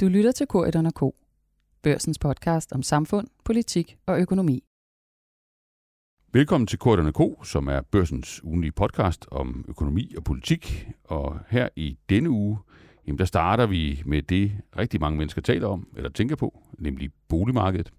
[0.00, 1.02] Du lytter til Korridon K.
[1.82, 4.64] Børsens podcast om samfund, politik og økonomi.
[6.32, 10.88] Velkommen til Korridon K, som er børsens ugenlige podcast om økonomi og politik.
[11.04, 12.58] Og her i denne uge,
[13.06, 17.10] jamen der starter vi med det, rigtig mange mennesker taler om, eller tænker på, nemlig
[17.28, 17.90] boligmarkedet.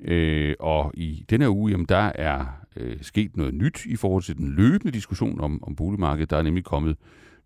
[0.00, 2.46] Øh, og i denne her uge, jamen der er
[2.76, 6.30] øh, sket noget nyt i forhold til den løbende diskussion om, om boligmarkedet.
[6.30, 6.96] Der er nemlig kommet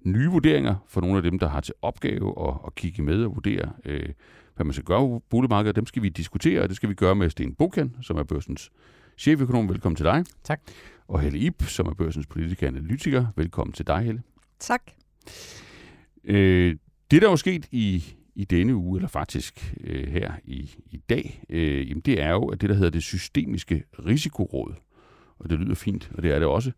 [0.04, 3.34] nye vurderinger for nogle af dem, der har til opgave at, at kigge med og
[3.34, 4.08] vurdere, øh,
[4.56, 5.76] hvad man skal gøre på boligmarkedet.
[5.76, 8.70] Dem skal vi diskutere, og det skal vi gøre med Sten Bokan, som er børsens
[9.18, 9.68] cheføkonom.
[9.68, 10.24] Velkommen til dig.
[10.44, 10.60] Tak.
[11.08, 13.26] Og Helle Ip, som er børsens politiker analytiker.
[13.36, 14.22] Velkommen til dig, Helle.
[14.58, 14.82] Tak.
[16.24, 16.76] Øh,
[17.10, 20.96] det, der er jo sket i, i denne uge, eller faktisk øh, her i, i
[20.96, 24.74] dag, øh, jamen det er jo, at det, der hedder det systemiske risikoråd,
[25.38, 26.72] og det lyder fint, og det er det også,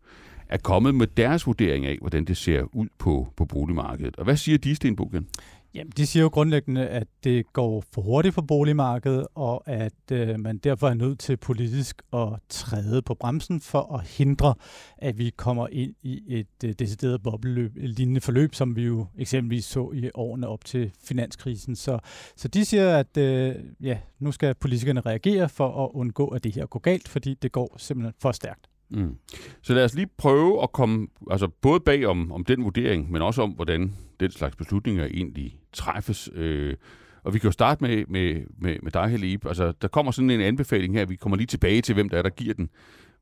[0.52, 4.16] er kommet med deres vurdering af, hvordan det ser ud på, på boligmarkedet.
[4.16, 5.28] Og hvad siger de, Sten Bogen?
[5.75, 10.41] Jamen, de siger jo grundlæggende, at det går for hurtigt på boligmarkedet, og at øh,
[10.41, 14.55] man derfor er nødt til politisk at træde på bremsen for at hindre,
[14.98, 19.06] at vi kommer ind i et øh, decideret bobleløb, et lignende forløb, som vi jo
[19.19, 21.77] eksempelvis så i årene op til finanskrisen.
[21.77, 21.98] Så,
[22.37, 26.55] så de siger, at øh, ja, nu skal politikerne reagere for at undgå, at det
[26.55, 28.72] her går galt, fordi det går simpelthen for stærkt.
[28.92, 29.16] Mm.
[29.62, 33.22] Så lad os lige prøve at komme altså både bag om, om den vurdering, men
[33.22, 36.30] også om, hvordan den slags beslutninger egentlig træffes.
[36.34, 36.76] Øh,
[37.24, 39.46] og vi kan jo starte med, med, med, med dig, Helib.
[39.46, 41.06] Altså, der kommer sådan en anbefaling her.
[41.06, 42.70] Vi kommer lige tilbage til, hvem der er, der giver den.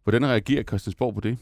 [0.02, 1.38] Hvordan reagerer Christiansborg på det?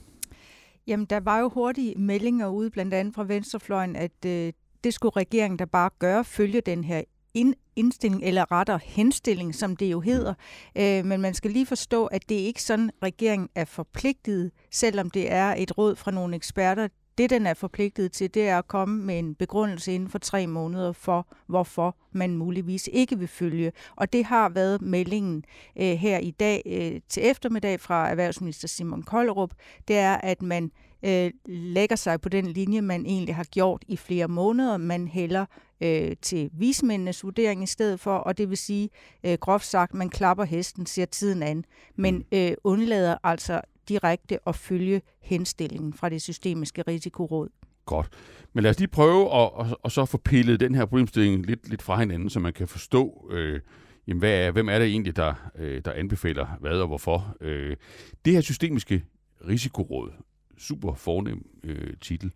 [0.87, 4.53] Jamen, der var jo hurtige meldinger ude, blandt andet fra Venstrefløjen, at øh,
[4.85, 7.03] det skulle regeringen der bare gøre, følge den her
[7.35, 10.35] ind, indstilling, eller retter henstilling, som det jo hedder.
[10.77, 15.33] Øh, men man skal lige forstå, at det ikke sådan, regeringen er forpligtet, selvom det
[15.33, 16.89] er et råd fra nogle eksperter.
[17.19, 20.47] Det, den er forpligtet til, det er at komme med en begrundelse inden for tre
[20.47, 23.73] måneder for, hvorfor man muligvis ikke vil følge.
[23.97, 25.45] Og det har været meldingen
[25.77, 29.51] øh, her i dag øh, til eftermiddag fra erhvervsminister Simon Kollerup.
[29.89, 30.71] Det er, at man
[31.03, 34.77] øh, lægger sig på den linje, man egentlig har gjort i flere måneder.
[34.77, 35.47] Man hælder
[35.81, 38.91] øh, til vismændenes vurdering i stedet for, og det vil sige,
[39.25, 41.65] øh, groft sagt, man klapper hesten, ser tiden an,
[41.97, 42.39] men mm.
[42.39, 47.49] øh, undlader altså direkte at følge henstillingen fra det systemiske risikoråd.
[47.87, 48.09] Godt.
[48.53, 51.69] Men lad os lige prøve at, at, at så få pillet den her problemstilling lidt,
[51.69, 53.61] lidt fra hinanden, så man kan forstå, øh,
[54.07, 57.37] jamen hvad er, hvem er det egentlig, der, øh, der anbefaler hvad og hvorfor.
[57.41, 57.77] Øh,
[58.25, 59.05] det her systemiske
[59.49, 60.11] risikoråd,
[60.59, 62.33] super fornem øh, titel.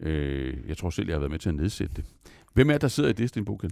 [0.00, 2.04] Øh, jeg tror selv, jeg har været med til at nedsætte det.
[2.52, 3.70] Hvem er der sidder i det, Sten Boken?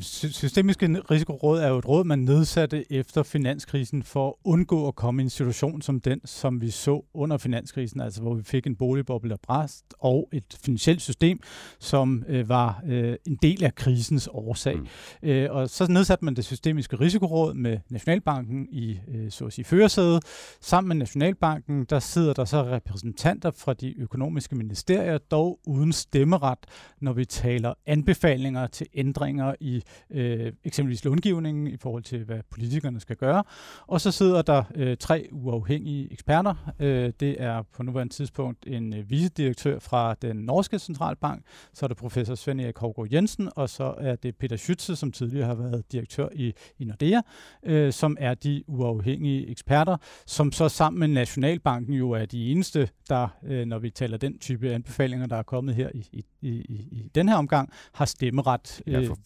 [0.00, 5.22] Systemiske risikoråd er jo et råd, man nedsatte efter finanskrisen for at undgå at komme
[5.22, 8.76] i en situation som den, som vi så under finanskrisen, altså hvor vi fik en
[8.76, 11.40] boligboble, der bræst, og et finansielt system,
[11.78, 14.76] som øh, var øh, en del af krisens årsag.
[14.76, 15.28] Mm.
[15.28, 19.64] Øh, og så nedsatte man det systemiske risikoråd med Nationalbanken i øh, så at sige
[19.64, 20.24] førersædet.
[20.60, 26.58] Sammen med Nationalbanken, der sidder der så repræsentanter fra de økonomiske ministerier, dog uden stemmeret,
[27.00, 29.79] når vi taler anbefalinger til ændringer i
[30.10, 33.44] øh, eksempelvis långivningen i forhold til, hvad politikerne skal gøre.
[33.86, 36.72] Og så sidder der øh, tre uafhængige eksperter.
[36.78, 41.88] Øh, det er på nuværende tidspunkt en øh, vicedirektør fra den norske centralbank, så er
[41.88, 45.54] det professor Svend Erik Hovgaard Jensen, og så er det Peter Schütze, som tidligere har
[45.54, 47.20] været direktør i, i Nordea,
[47.62, 49.96] øh, som er de uafhængige eksperter,
[50.26, 54.38] som så sammen med Nationalbanken jo er de eneste, der, øh, når vi taler den
[54.38, 56.50] type anbefalinger, der er kommet her i, i, i,
[56.92, 58.82] i den her omgang, har stemmeret.
[58.86, 59.18] Ja, for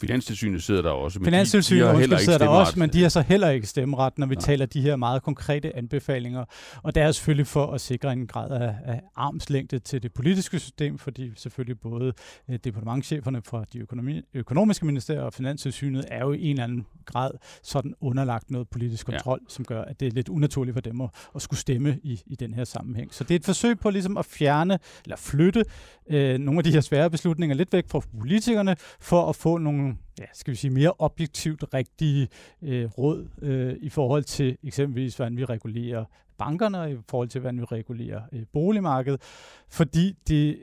[0.45, 1.19] Finanstilsynet sidder der også.
[1.19, 4.19] Men Finanstilsynet de, de undskyld, sidder der også, men de har så heller ikke stemmeret,
[4.19, 4.43] når vi Nej.
[4.43, 6.45] taler de her meget konkrete anbefalinger.
[6.83, 10.59] Og det er selvfølgelig for at sikre en grad af, af armslængde til det politiske
[10.59, 12.13] system, fordi selvfølgelig både
[12.49, 16.87] eh, departementcheferne fra de økonomi, økonomiske ministerier og Finanstilsynet er jo i en eller anden
[17.05, 17.31] grad
[17.63, 19.53] sådan underlagt noget politisk kontrol, ja.
[19.53, 22.35] som gør, at det er lidt unaturligt for dem at, at skulle stemme i, i
[22.35, 23.15] den her sammenhæng.
[23.15, 25.65] Så det er et forsøg på ligesom at fjerne eller flytte
[26.11, 29.97] øh, nogle af de her svære beslutninger lidt væk fra politikerne, for at få nogle
[30.19, 32.29] ja, skal vi sige, mere objektivt rigtige
[32.63, 36.05] øh, råd øh, i forhold til eksempelvis, hvordan vi regulerer
[36.39, 39.21] bankerne, og i forhold til, hvordan vi regulerer øh, boligmarkedet,
[39.69, 40.59] fordi det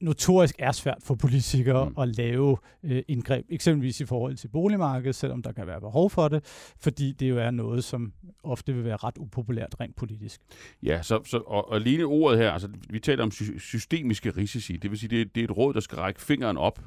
[0.00, 1.94] notorisk er svært for politikere mm.
[1.98, 6.28] at lave øh, indgreb, eksempelvis i forhold til boligmarkedet, selvom der kan være behov for
[6.28, 6.44] det,
[6.80, 8.12] fordi det jo er noget, som
[8.42, 10.40] ofte vil være ret upopulært rent politisk.
[10.82, 14.76] Ja, så, så og, og alene ordet her, altså vi taler om sy- systemiske risici,
[14.76, 16.80] det vil sige, det, det er et råd, der skal række fingeren op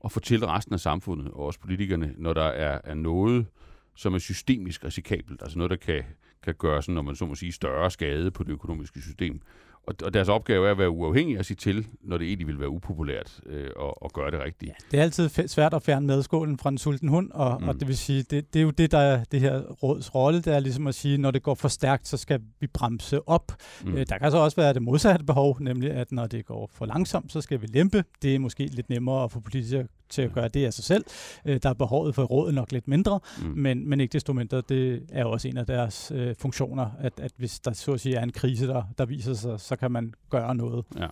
[0.00, 3.46] og fortælle resten af samfundet, og også politikerne, når der er, er noget,
[3.94, 6.04] som er systemisk risikabelt, altså noget, der kan,
[6.42, 9.40] kan gøre, sådan, når man så må sige, større skade på det økonomiske system
[9.86, 12.60] og, og deres opgave er at være uafhængig og sige til, når det egentlig vil
[12.60, 14.68] være upopulært øh, og, og gøre det rigtigt.
[14.68, 17.68] Ja, det er altid svært at fjerne medskålen fra en sulten hund, og, mm.
[17.68, 20.40] og det vil sige, det, det er jo det, der er det her råds rolle,
[20.42, 23.52] det er ligesom at sige, når det går for stærkt, så skal vi bremse op.
[23.84, 23.94] Mm.
[23.94, 26.86] Øh, der kan så også være det modsatte behov, nemlig at når det går for
[26.86, 28.04] langsomt, så skal vi lempe.
[28.22, 31.04] Det er måske lidt nemmere at få politikere til at gøre det af sig selv.
[31.44, 33.46] Øh, der er behovet for rådet nok lidt mindre, mm.
[33.46, 37.32] men, men ikke desto mindre, det er også en af deres øh, funktioner, at, at
[37.36, 40.14] hvis der så at sige er en krise, der, der viser sig, så kan man
[40.30, 40.84] gøre noget.
[40.98, 41.06] Ja.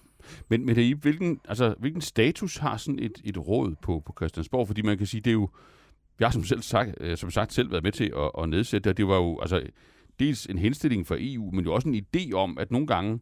[0.49, 4.67] Men, men det, hvilken, altså, hvilken status har sådan et, et råd på, på Christiansborg?
[4.67, 5.49] Fordi man kan sige, det er jo,
[6.21, 8.91] jeg har som, selv sagt, øh, som sagt selv været med til at, at nedsætte
[8.91, 9.63] det, det var jo altså,
[10.19, 13.21] dels en henstilling fra EU, men jo også en idé om, at nogle gange,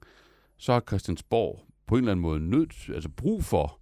[0.58, 3.78] så har Christiansborg på en eller anden måde nødt, altså brug for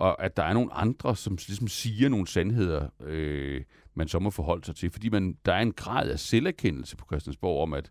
[0.00, 3.62] og at der er nogle andre, som ligesom siger nogle sandheder, øh,
[3.94, 4.90] man så må forholde sig til.
[4.90, 7.90] Fordi man, der er en grad af selverkendelse på Christiansborg om, at,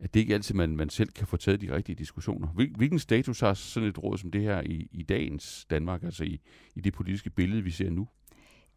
[0.00, 2.48] at det ikke altid, man, man selv kan få taget de rigtige diskussioner.
[2.48, 6.24] Hvil, hvilken status har sådan et råd som det her i, i dagens Danmark, altså
[6.24, 6.40] i,
[6.74, 8.08] i det politiske billede, vi ser nu?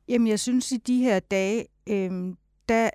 [0.07, 2.11] Jamen, jeg synes, i de her dage, øh,
[2.69, 2.89] der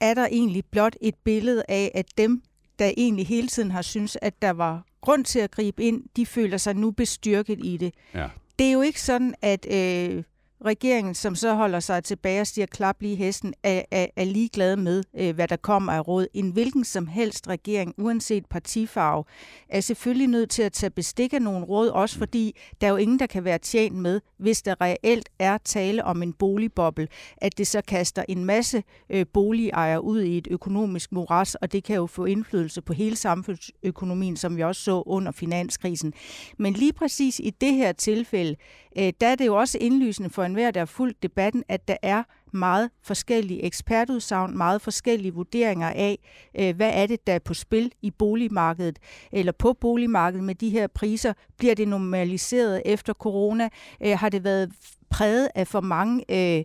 [0.00, 2.42] er der egentlig blot et billede af, at dem,
[2.78, 6.26] der egentlig hele tiden har synes, at der var grund til at gribe ind, de
[6.26, 7.94] føler sig nu bestyrket i det.
[8.14, 10.22] Ja det er jo ikke sådan, at øh,
[10.64, 14.76] regeringen, som så holder sig tilbage og siger klap lige hesten, er, er, er ligeglad
[14.76, 16.26] med, øh, hvad der kommer af råd.
[16.34, 19.24] En hvilken som helst regering, uanset partifarve,
[19.68, 22.96] er selvfølgelig nødt til at tage bestik af nogle råd, også fordi der er jo
[22.96, 27.58] ingen, der kan være tjent med, hvis der reelt er tale om en boligboble, at
[27.58, 31.96] det så kaster en masse øh, boligejere ud i et økonomisk moras, og det kan
[31.96, 36.12] jo få indflydelse på hele samfundsøkonomien, som vi også så under finanskrisen.
[36.58, 38.56] Men lige præcis i det her tilfælde,
[38.98, 41.96] øh, der er det jo også indlysende for enhver, der har fulgt debatten, at der
[42.02, 42.22] er
[42.52, 46.18] meget forskellige ekspertudsagn, meget forskellige vurderinger af,
[46.58, 48.98] øh, hvad er det, der er på spil i boligmarkedet,
[49.32, 51.32] eller på boligmarkedet med de her priser.
[51.58, 53.68] Bliver det normaliseret efter corona?
[54.02, 54.72] Øh, har det været
[55.10, 56.64] præget af for mange øh,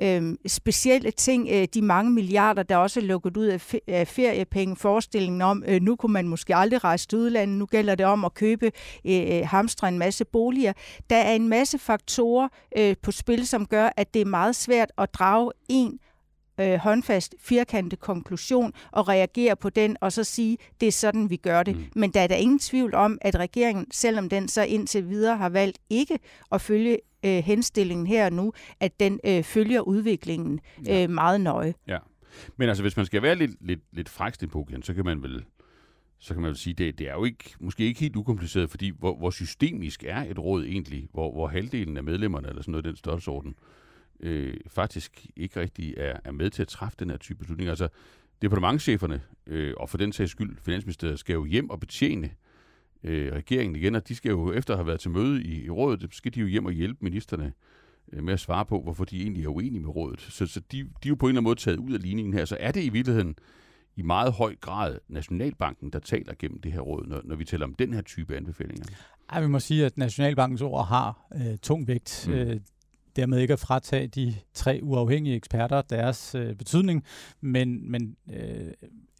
[0.00, 4.76] øh, specielle ting, øh, de mange milliarder, der også er lukket ud af, af feriepenge,
[4.76, 8.24] forestillingen om, øh, nu kunne man måske aldrig rejse til udlandet, nu gælder det om
[8.24, 8.72] at købe,
[9.04, 10.72] øh, øh, hamstre en masse boliger.
[11.10, 12.48] Der er en masse faktorer
[12.78, 15.98] øh, på spil, som gør, at det er meget svært at drage en
[16.60, 21.36] øh, håndfast, firkantet konklusion og reagere på den, og så sige, det er sådan, vi
[21.36, 21.76] gør det.
[21.76, 21.84] Mm.
[21.94, 25.48] Men der er der ingen tvivl om, at regeringen, selvom den så indtil videre har
[25.48, 26.18] valgt ikke
[26.52, 31.02] at følge øh, henstillingen her og nu, at den øh, følger udviklingen ja.
[31.02, 31.74] øh, meget nøje.
[31.88, 31.98] Ja.
[32.56, 35.22] Men altså, hvis man skal være lidt, lidt, lidt frækst på igen, så kan man
[35.22, 35.44] vel
[36.22, 38.92] så kan man vel sige, det, det er jo ikke, måske ikke helt ukompliceret, fordi
[38.98, 42.84] hvor, hvor systemisk er et råd egentlig, hvor, hvor halvdelen af medlemmerne, eller sådan noget
[42.84, 43.54] den størrelsesorden,
[44.20, 47.72] øh, faktisk ikke rigtig er, er med til at træffe den her type beslutninger.
[47.72, 47.88] Altså,
[48.42, 52.30] departementcheferne, øh, og for den sags skyld, Finansministeriet, skal jo hjem og betjene
[53.04, 55.70] øh, regeringen igen, og de skal jo efter at have været til møde i, i
[55.70, 57.52] rådet, skal de jo hjem og hjælpe ministerne
[58.12, 60.20] øh, med at svare på, hvorfor de egentlig er uenige med rådet.
[60.20, 62.34] Så, så de, de er jo på en eller anden måde taget ud af ligningen
[62.34, 62.44] her.
[62.44, 63.34] Så er det i virkeligheden
[63.96, 67.66] i meget høj grad Nationalbanken, der taler gennem det her råd, når, når vi taler
[67.66, 68.84] om den her type anbefalinger?
[69.28, 72.24] Ej, vi må sige, at Nationalbankens ord har øh, tung vægt.
[72.28, 72.34] Mm.
[72.34, 72.60] Øh,
[73.16, 77.04] dermed ikke at fratage de tre uafhængige eksperter deres øh, betydning,
[77.40, 78.72] men, men øh,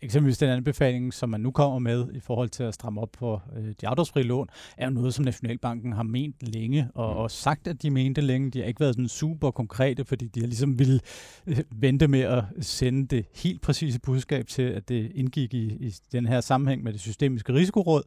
[0.03, 3.41] eksempelvis den anbefaling, som man nu kommer med i forhold til at stramme op på
[3.57, 7.19] øh, de afdragsfri lån, er jo noget, som Nationalbanken har ment længe, og, mm.
[7.19, 8.51] og sagt, at de mente længe.
[8.51, 11.01] De har ikke været sådan super konkrete, fordi de har ligesom ville
[11.47, 15.95] øh, vente med at sende det helt præcise budskab til, at det indgik i, i
[16.13, 18.03] den her sammenhæng med det systemiske risikoråd.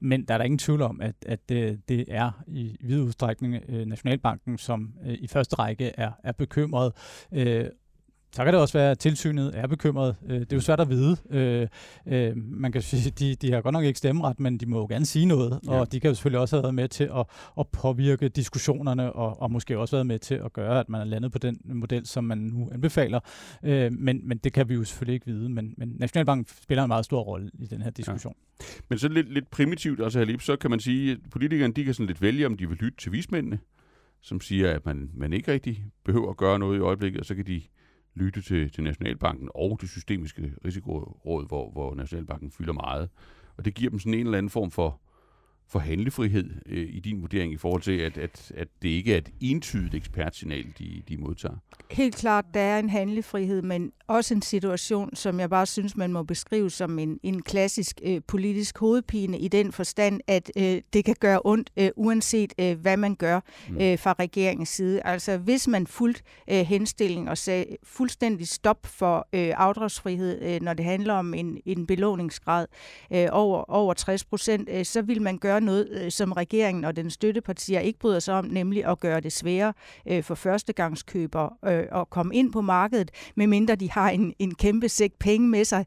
[0.00, 3.54] Men der er der ingen tvivl om, at, at det, det er i vid udstrækning
[3.68, 6.92] øh, Nationalbanken, som øh, i første række er, er bekymret.
[7.32, 7.66] Øh,
[8.32, 10.16] så kan det også være, at tilsynet er bekymret.
[10.26, 11.16] Øh, det er jo svært at vide.
[11.30, 11.68] Øh,
[12.06, 14.86] øh, man kan sige, de, de har godt nok ikke stemmeret, men de må jo
[14.86, 15.70] gerne sige noget, ja.
[15.70, 17.26] og de kan jo selvfølgelig også have været med til at,
[17.58, 21.04] at påvirke diskussionerne, og, og måske også været med til at gøre, at man er
[21.04, 23.20] landet på den model, som man nu anbefaler.
[23.90, 27.04] Men, men det kan vi jo selvfølgelig ikke vide, men, men Nationalbanken spiller en meget
[27.04, 28.34] stor rolle i den her diskussion.
[28.60, 28.64] Ja.
[28.88, 31.94] Men så lidt, lidt primitivt også, Halib, så kan man sige, at politikerne de kan
[31.94, 33.58] sådan lidt vælge, om de vil lytte til vismændene,
[34.20, 37.34] som siger, at man, man ikke rigtig behøver at gøre noget i øjeblikket, og så
[37.34, 37.62] kan de
[38.14, 43.08] lytte til, til Nationalbanken og det systemiske risikoråd, hvor, hvor Nationalbanken fylder meget.
[43.56, 45.00] Og det giver dem sådan en eller anden form for
[45.68, 49.18] for handlefrihed øh, i din vurdering i forhold til, at, at, at det ikke er
[49.18, 51.56] et entydigt ekspertsignal, de, de modtager?
[51.90, 56.12] Helt klart, der er en handlefrihed, men også en situation, som jeg bare synes, man
[56.12, 61.04] må beskrive som en, en klassisk øh, politisk hovedpine i den forstand, at øh, det
[61.04, 63.76] kan gøre ondt, øh, uanset øh, hvad man gør mm.
[63.80, 65.00] øh, fra regeringens side.
[65.04, 70.74] Altså hvis man fuldt øh, henstilling og sagde fuldstændig stop for øh, afdragsfrihed, øh, når
[70.74, 72.66] det handler om en, en belåningsgrad
[73.12, 76.96] øh, over, over 60 procent, øh, så vil man gøre noget, øh, som regeringen og
[76.96, 79.72] den støttepartier ikke bryder sig om, nemlig at gøre det sværere
[80.08, 84.88] øh, for førstegangskøbere øh, at komme ind på markedet, medmindre de har en, en kæmpe
[84.88, 85.86] sæk penge med sig.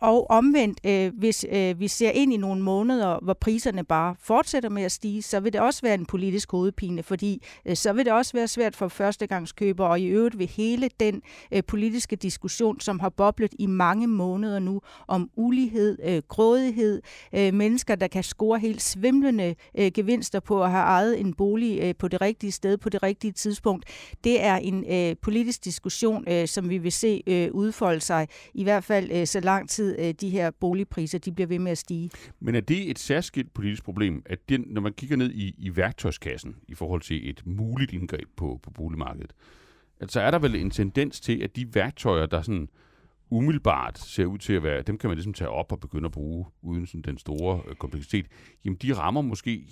[0.00, 0.80] Og omvendt,
[1.18, 5.40] hvis vi ser ind i nogle måneder, hvor priserne bare fortsætter med at stige, så
[5.40, 7.42] vil det også være en politisk hovedpine, fordi
[7.74, 11.22] så vil det også være svært for førstegangskøbere, og i øvrigt vil hele den
[11.68, 17.02] politiske diskussion, som har boblet i mange måneder nu, om ulighed, grådighed,
[17.32, 21.94] mennesker, der kan score helt svimlende øh, gevinster på at have ejet en bolig øh,
[21.98, 23.84] på det rigtige sted, på det rigtige tidspunkt.
[24.24, 28.62] Det er en øh, politisk diskussion, øh, som vi vil se øh, udfolde sig, i
[28.62, 31.78] hvert fald øh, så lang tid øh, de her boligpriser de bliver ved med at
[31.78, 32.10] stige.
[32.40, 35.76] Men er det et særskilt politisk problem, at det, når man kigger ned i, i
[35.76, 39.32] værktøjskassen i forhold til et muligt indgreb på, på boligmarkedet,
[40.00, 42.68] altså er der vel en tendens til, at de værktøjer, der sådan
[43.30, 46.12] umiddelbart ser ud til at være, dem kan man ligesom tage op og begynde at
[46.12, 48.26] bruge uden sådan den store øh, kompleksitet,
[48.64, 49.66] jamen de rammer måske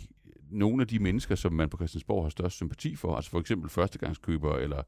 [0.50, 3.71] nogle af de mennesker, som man på Christiansborg har størst sympati for, altså for eksempel
[3.71, 4.82] førstegangskøbere eller eller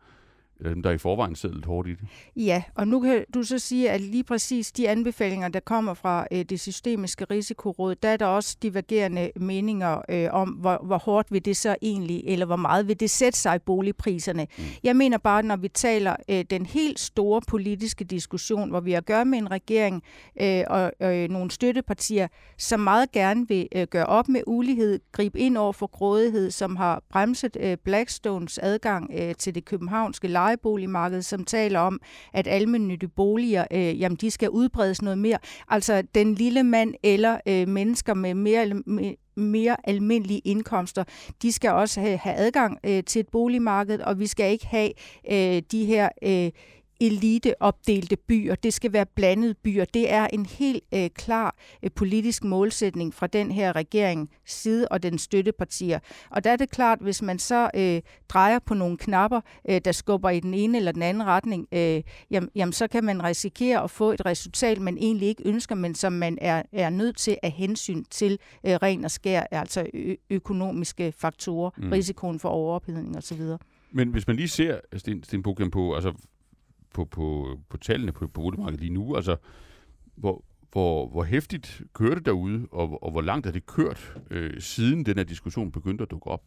[0.62, 2.08] dem, der i forvejen sidder lidt hårdt i det.
[2.36, 6.26] Ja, og nu kan du så sige, at lige præcis de anbefalinger, der kommer fra
[6.32, 11.32] øh, det systemiske risikoråd, der er der også divergerende meninger øh, om, hvor, hvor hårdt
[11.32, 14.46] vil det så egentlig, eller hvor meget vil det sætte sig i boligpriserne.
[14.58, 14.64] Mm.
[14.82, 18.98] Jeg mener bare, når vi taler øh, den helt store politiske diskussion, hvor vi har
[18.98, 20.02] at gøre med en regering
[20.40, 25.38] øh, og øh, nogle støttepartier, som meget gerne vil øh, gøre op med ulighed, gribe
[25.38, 31.22] ind over for grådighed, som har bremset øh, Blackstones adgang øh, til det københavnske lejeboligmarked,
[31.22, 32.00] som taler om,
[32.32, 35.38] at almindelige boliger, øh, jamen de skal udbredes noget mere.
[35.68, 41.04] Altså den lille mand eller øh, mennesker med mere, med, mere almindelige indkomster,
[41.42, 44.90] de skal også have, have adgang øh, til et boligmarked, og vi skal ikke have
[45.30, 46.50] øh, de her øh,
[47.00, 48.54] eliteopdelte byer.
[48.54, 49.84] Det skal være blandede byer.
[49.84, 55.02] Det er en helt øh, klar øh, politisk målsætning fra den her regering side og
[55.02, 55.98] den støttepartier.
[56.30, 59.92] Og der er det klart, hvis man så øh, drejer på nogle knapper, øh, der
[59.92, 63.82] skubber i den ene eller den anden retning, øh, jamen, jamen så kan man risikere
[63.82, 67.36] at få et resultat, man egentlig ikke ønsker, men som man er, er nødt til
[67.42, 71.90] at hensyn til øh, ren og skær, altså ø- økonomiske faktorer, mm.
[71.90, 73.40] risikoen for overophedning osv.
[73.92, 76.12] Men hvis man lige ser, Sten, Sten Bogen, på, altså
[76.94, 79.16] på, på, på tallene på boligmarkedet lige nu.
[79.16, 79.36] Altså,
[80.16, 84.60] hvor, hvor, hvor hæftigt kører det derude, og, og hvor langt er det kørt, øh,
[84.60, 86.42] siden den her diskussion begyndte at dukke op?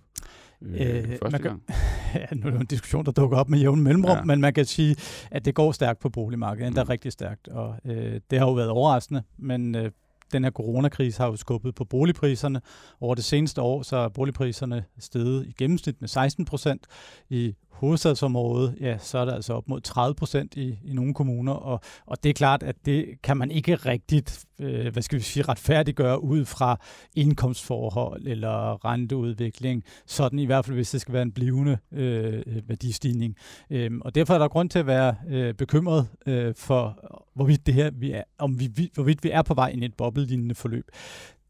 [0.61, 1.63] Øh, øh, første kan, gang.
[2.15, 4.23] ja, nu er det en diskussion, der dukker op med jævn mellemrum, ja.
[4.23, 4.95] men man kan sige,
[5.31, 6.89] at det går stærkt på boligmarkedet, endda mm.
[6.89, 9.91] rigtig stærkt, og øh, det har jo været overraskende, men øh,
[10.31, 12.61] den her coronakrise har jo skubbet på boligpriserne.
[13.01, 16.87] Over det seneste år, så er boligpriserne steget i gennemsnit med 16 procent.
[17.29, 21.53] I hovedstadsområdet, ja, så er der altså op mod 30 procent i, i nogle kommuner,
[21.53, 25.23] og, og det er klart, at det kan man ikke rigtigt, øh, hvad skal vi
[25.23, 26.79] sige, retfærdiggøre ud fra
[27.15, 33.35] indkomstforhold eller renteudvikling, sådan i hvert fald, hvis det skal være en blivende øh, værdistigning.
[33.69, 36.99] Øh, og derfor er der grund til at være øh, bekymret øh, for,
[37.35, 39.93] hvorvidt det her, vi er, om vi, hvorvidt vi er på vej ind i et
[39.93, 40.85] boblelignende forløb.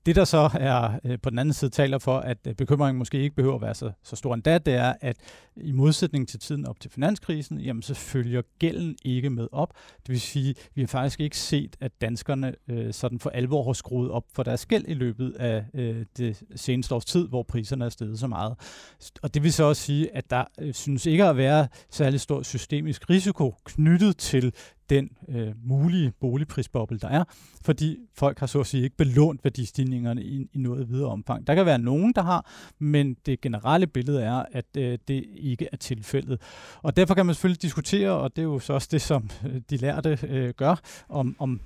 [0.08, 3.20] Det, der så er øh, på den anden side taler for, at øh, bekymringen måske
[3.20, 5.18] ikke behøver at være så, så stor endda, det er, at
[5.56, 9.74] i modsætning til tiden op til finanskrisen, jamen så følger gælden ikke med op.
[9.98, 13.74] Det vil sige, vi har faktisk ikke set, at danskerne øh, sådan for alvor har
[13.74, 17.86] skruet op for deres gæld i løbet af øh, det seneste års tid, hvor priserne
[17.86, 18.56] er steget så meget.
[19.22, 22.44] Og det vil så også sige, at der øh, synes ikke at være særlig stor
[22.44, 24.54] systemisk risiko knyttet til
[24.90, 27.24] den øh, mulige boligprisboble, der er,
[27.66, 31.48] fordi folk har så at sige ikke belånt værdistigningerne i, i noget videre omfang.
[31.48, 35.68] Der kan være nogen, der har, men det generelle billede er, at øh, det ikke
[35.72, 36.42] er tilfældet.
[36.82, 39.62] Og derfor kan man selvfølgelig diskutere, og det er jo så også det, som øh,
[39.70, 41.62] de lærte øh, gør, om, om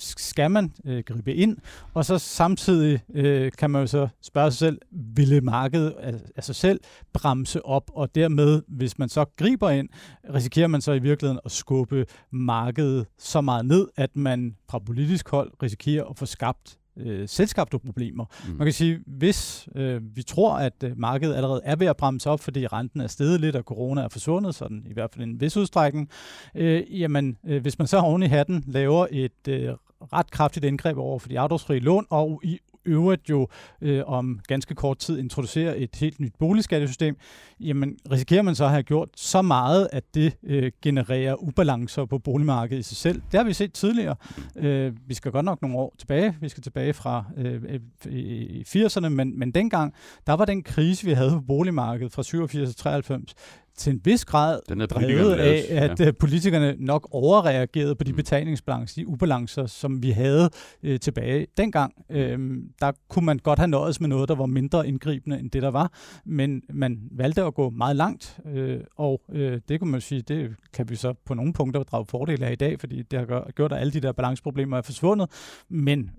[0.00, 1.56] skal man øh, gribe ind?
[1.94, 6.44] Og så samtidig øh, kan man jo så spørge sig selv, ville markedet af, af
[6.44, 6.80] sig selv
[7.12, 9.88] bremse op, og dermed, hvis man så griber ind,
[10.34, 15.28] risikerer man så i virkeligheden at skubbe markedet så meget ned, at man fra politisk
[15.28, 18.24] hold risikerer at få skabt øh, selskabte problemer.
[18.48, 18.54] Mm.
[18.56, 22.30] Man kan sige, hvis øh, vi tror, at øh, markedet allerede er ved at bremse
[22.30, 25.40] op, fordi renten er steget lidt, og corona er forsvundet, sådan i hvert fald en
[25.40, 26.10] vis udstrækning,
[26.54, 29.74] øh, jamen øh, hvis man så oven i hatten laver et øh,
[30.12, 33.48] ret kraftigt indgreb over for de afdragsfrie lån, og i øvrigt jo
[33.80, 37.16] øh, om ganske kort tid introducerer et helt nyt boligskattesystem,
[37.60, 42.18] jamen risikerer man så at have gjort så meget, at det øh, genererer ubalancer på
[42.18, 43.22] boligmarkedet i sig selv.
[43.32, 44.16] Det har vi set tidligere.
[44.56, 46.36] Øh, vi skal godt nok nogle år tilbage.
[46.40, 47.80] Vi skal tilbage fra øh,
[48.10, 49.94] i 80'erne, men, men dengang,
[50.26, 53.34] der var den krise, vi havde på boligmarkedet fra 87 til 93,
[53.76, 56.04] til en vis grad Den er drevet af, at ja.
[56.04, 56.12] ja.
[56.12, 58.16] politikerne nok overreagerede på de Mm.
[58.16, 60.50] betalingsbalancer, de ubalancer, som vi havde
[60.82, 61.94] øh, tilbage dengang.
[62.10, 65.62] Øhm, der kunne man godt have nøjes med noget, der var mindre indgribende end det,
[65.62, 65.92] der var,
[66.24, 70.56] men man valgte at gå meget langt, øh, og øh, det kunne man sige, det
[70.72, 73.72] kan vi så på nogle punkter drage fordele af i dag, fordi det har gjort,
[73.72, 75.30] at alle de der balanceproblemer er forsvundet,
[75.68, 76.10] men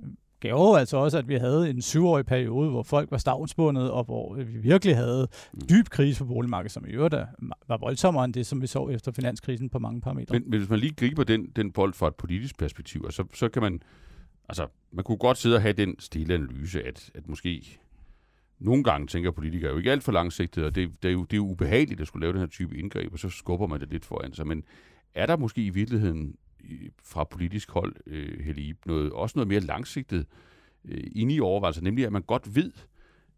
[0.41, 4.35] gjorde altså også, at vi havde en syvårig periode, hvor folk var stavnsbundet, og hvor
[4.35, 5.27] vi virkelig havde
[5.69, 7.15] dyb krise på boligmarkedet, som i øvrigt
[7.67, 10.33] var voldsommere end det, som vi så efter finanskrisen på mange parametre.
[10.33, 13.49] Men, men hvis man lige griber den, den bold fra et politisk perspektiv, så, så
[13.49, 13.81] kan man,
[14.49, 17.79] altså, man kunne godt sidde og have den stille analyse, at, at måske
[18.59, 21.33] nogle gange tænker politikere jo ikke alt for langsigtet, og det, det, er jo, det
[21.33, 23.89] er jo ubehageligt at skulle lave den her type indgreb, og så skubber man det
[23.89, 24.47] lidt foran sig.
[24.47, 24.63] Men
[25.15, 26.35] er der måske i virkeligheden
[27.03, 30.25] fra politisk hold, øh, Helle noget, også noget mere langsigtet
[30.85, 32.71] øh, inde i overvejelser, nemlig at man godt ved,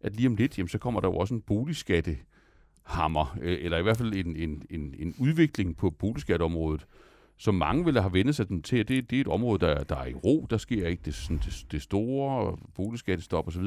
[0.00, 2.18] at lige om lidt, jamen, så kommer der jo også en boligskatte
[2.82, 6.86] hammer, øh, eller i hvert fald en, en, en, en udvikling på boligskatteområdet,
[7.36, 9.96] som mange vil have vendt sig dem til, det, det er et område, der, der
[9.96, 13.62] er i ro, der sker ikke det, sådan, det, det store boligskattestop osv.,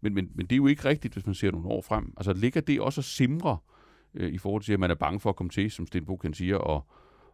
[0.00, 2.12] men, men, men det er jo ikke rigtigt, hvis man ser nogle år frem.
[2.16, 3.58] Altså ligger det også at simre
[4.14, 6.34] øh, i forhold til, at man er bange for at komme til, som Sten kan
[6.34, 6.86] sige, og,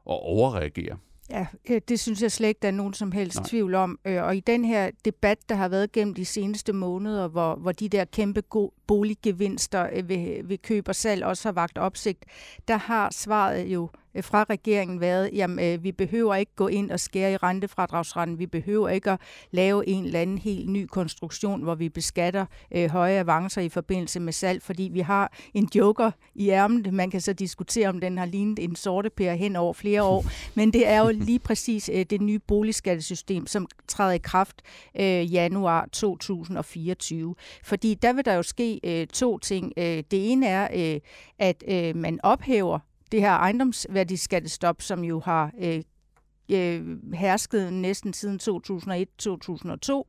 [0.05, 0.99] og overreagere?
[1.31, 3.47] Ja, øh, det synes jeg slet ikke, der er nogen som helst Nej.
[3.49, 3.99] Tvivl om.
[4.05, 7.73] Øh, Og i den her debat, der har været gennem de seneste måneder, hvor, hvor
[7.73, 8.43] de der kæmpe
[8.87, 12.25] boliggevinster øh, ved, ved køb og salg også har vagt opsigt,
[12.69, 13.89] der har svaret jo
[14.21, 18.47] fra regeringen været, jamen øh, vi behøver ikke gå ind og skære i rentefradragsretten, vi
[18.47, 23.19] behøver ikke at lave en eller anden helt ny konstruktion, hvor vi beskatter øh, høje
[23.19, 26.95] avancer i forbindelse med salg, fordi vi har en joker i ærmet.
[26.95, 30.25] Man kan så diskutere, om den har lignet en sorte pære hen over flere år,
[30.57, 34.63] men det er jo lige præcis øh, det nye boligskattesystem, som træder i kraft
[35.01, 37.35] øh, januar 2024.
[37.63, 39.73] Fordi der vil der jo ske øh, to ting.
[39.77, 41.01] Øh, det ene er, øh,
[41.39, 42.79] at øh, man ophæver
[43.15, 45.83] det her ejendomsværdiskattestop, som jo har øh,
[46.53, 50.03] øh, hersket næsten siden 2001-2002,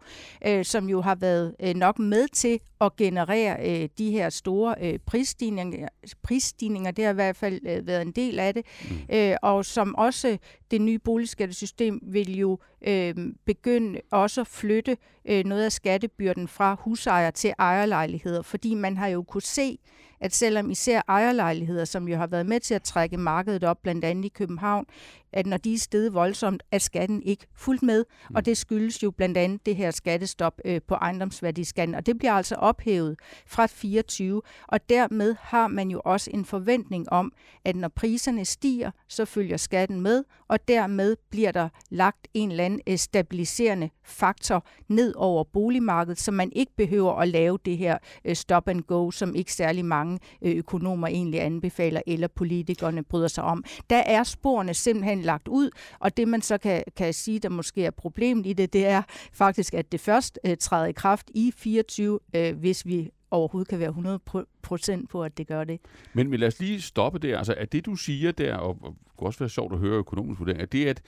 [0.47, 4.75] øh, som jo har været øh, nok med til at generere øh, de her store
[4.81, 5.87] øh, prisstigninger.
[6.23, 6.91] prisstigninger.
[6.91, 8.65] Det har i hvert fald øh, været en del af det.
[8.89, 9.15] Mm.
[9.15, 10.37] Øh, og som også
[10.71, 16.75] det nye boligskattesystem vil jo øh, begynde også at flytte øh, noget af skattebyrden fra
[16.79, 19.77] husejere til ejerlejligheder, fordi man har jo kunne se,
[20.19, 24.05] at selvom især ejerlejligheder, som jo har været med til at trække markedet op, blandt
[24.05, 24.85] andet i København,
[25.33, 28.35] at når de er steget voldsomt, er skatten ikke fuldt med, mm.
[28.35, 32.33] og det skyldes jo blandt andet det her skattestop øh, på ejendomsværdiskatten, og det bliver
[32.33, 37.33] altså ophævet fra 24, og dermed har man jo også en forventning om,
[37.65, 42.63] at når priserne stiger, så følger skatten med, og dermed bliver der lagt en eller
[42.63, 47.97] anden øh, stabiliserende faktor ned over boligmarkedet, så man ikke behøver at lave det her
[48.25, 53.27] øh, stop and go, som ikke særlig mange øh, økonomer egentlig anbefaler, eller politikerne bryder
[53.27, 53.63] sig om.
[53.89, 57.85] Der er sporene simpelthen lagt ud, og det man så kan, kan sige, der måske
[57.85, 59.01] er problemet i det, det er
[59.33, 63.79] faktisk, at det først øh, træder i kraft i 24, øh, hvis vi overhovedet kan
[63.79, 65.79] være 100% på, at det gør det.
[66.13, 67.37] Men, men lad os lige stoppe der.
[67.37, 69.97] Altså, er det, du siger der, og, og det kunne også være sjovt at høre
[69.97, 71.01] økonomisk vurdering, er det, at,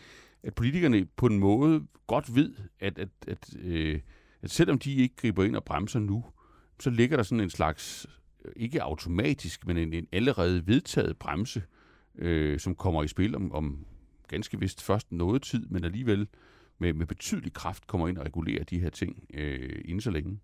[0.43, 3.99] at politikerne på en måde godt ved, at, at, at, øh,
[4.41, 6.25] at selvom de ikke griber ind og bremser nu,
[6.79, 8.07] så ligger der sådan en slags,
[8.55, 11.63] ikke automatisk, men en, en allerede vedtaget bremse,
[12.15, 13.85] øh, som kommer i spil om, om
[14.27, 16.27] ganske vist først noget tid, men alligevel
[16.79, 20.39] med, med betydelig kraft kommer ind og regulerer de her ting øh, inden så længe.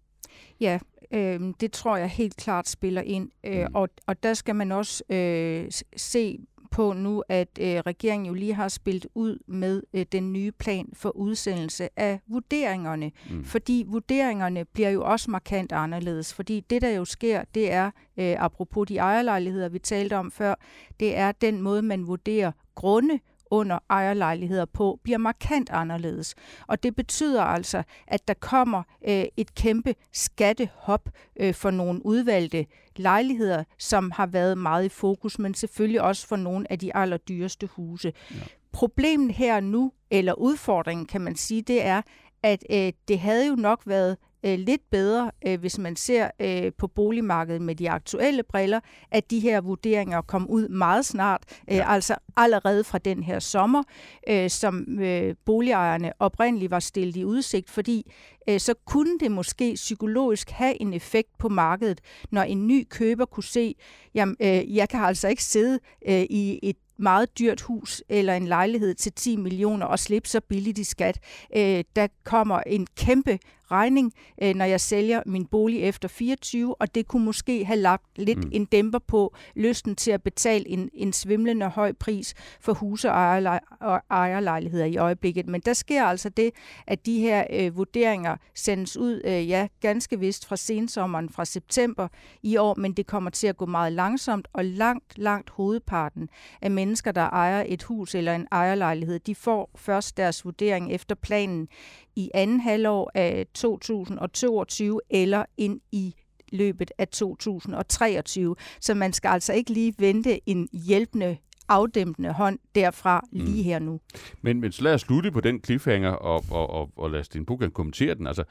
[0.60, 0.80] Ja,
[1.12, 3.30] øh, det tror jeg helt klart spiller ind.
[3.44, 3.76] Øh, Mm.
[3.76, 6.40] og, og der skal man også øh, se
[6.72, 10.90] på nu, at øh, regeringen jo lige har spillet ud med øh, den nye plan
[10.94, 13.12] for udsendelse af vurderingerne.
[13.30, 13.44] Mm.
[13.44, 16.34] Fordi vurderingerne bliver jo også markant anderledes.
[16.34, 17.86] Fordi det, der jo sker, det er,
[18.18, 20.56] øh, apropos de ejerlejligheder, vi talte om før,
[21.00, 23.20] det er den måde, man vurderer grunde
[23.54, 26.36] under ejerlejligheder på, bliver markant anderledes.
[26.68, 32.66] Og det betyder altså, at der kommer øh, et kæmpe skattehop øh, for nogle udvalgte
[32.96, 37.68] lejligheder, som har været meget i fokus, men selvfølgelig også for nogle af de allerdyreste
[37.68, 38.13] huse.
[38.32, 38.36] Ja.
[38.72, 42.02] Problemet her nu, eller udfordringen kan man sige, det er,
[42.44, 46.72] at øh, det havde jo nok været øh, lidt bedre, øh, hvis man ser øh,
[46.78, 48.80] på boligmarkedet med de aktuelle briller,
[49.12, 51.92] at de her vurderinger kom ud meget snart, øh, ja.
[51.92, 53.84] altså allerede fra den her sommer,
[54.30, 58.12] øh, som øh, boligejerne oprindeligt var stillet i udsigt, fordi
[58.50, 62.02] øh, så kunne det måske psykologisk have en effekt på markedet,
[62.32, 63.76] når en ny køber kunne se,
[64.14, 68.48] jamen øh, jeg kan altså ikke sidde øh, i et meget dyrt hus eller en
[68.48, 71.20] lejlighed til 10 millioner og slippe så billigt i skat.
[71.56, 73.40] Øh, der kommer en kæmpe
[73.72, 78.06] regning, øh, når jeg sælger min bolig efter 24, og det kunne måske have lagt
[78.16, 78.50] lidt mm.
[78.54, 83.60] en dæmper på lysten til at betale en, en svimlende høj pris for huse og,
[83.82, 85.48] og ejerlejligheder i øjeblikket.
[85.48, 86.52] Men der sker altså det,
[86.88, 92.08] at de her øh, vurderinger sendes ud, øh, ja, ganske vist fra sensommeren, fra september
[92.44, 96.30] i år, men det kommer til at gå meget langsomt, og langt, langt hovedparten
[96.62, 101.15] af mennesker, der ejer et hus eller en ejerlejlighed, de får først deres vurdering efter
[101.15, 101.67] planen
[102.15, 106.15] i anden halvår af 2022 eller ind i
[106.52, 108.56] løbet af 2023.
[108.80, 113.39] Så man skal altså ikke lige vente en hjælpende afdæmpende hånd derfra mm.
[113.39, 114.00] lige her nu.
[114.41, 117.46] Men, men så lad os slutte på den cliffhanger, og, og, og, og lad din
[117.46, 118.28] Bukan kommentere den.
[118.28, 118.43] Altså,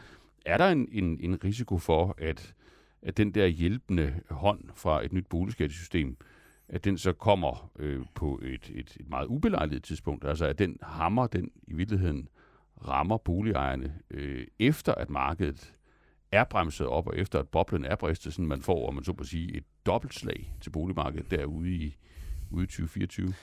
[0.47, 2.55] er der en, en, en risiko for, at,
[3.03, 6.17] at den der hjælpende hånd fra et nyt boligskattesystem,
[6.73, 10.25] at den så kommer øh, på et, et, et meget ubelejligt tidspunkt?
[10.25, 12.29] Altså, at den hammer den i virkeligheden
[12.89, 15.75] rammer boligejerne, øh, efter at markedet
[16.33, 19.13] er bremset op, og efter at boblen er bristet, sådan man får, om man så
[19.13, 21.97] på sige, et dobbeltslag til boligmarkedet derude i,
[22.51, 23.35] ude i 2024?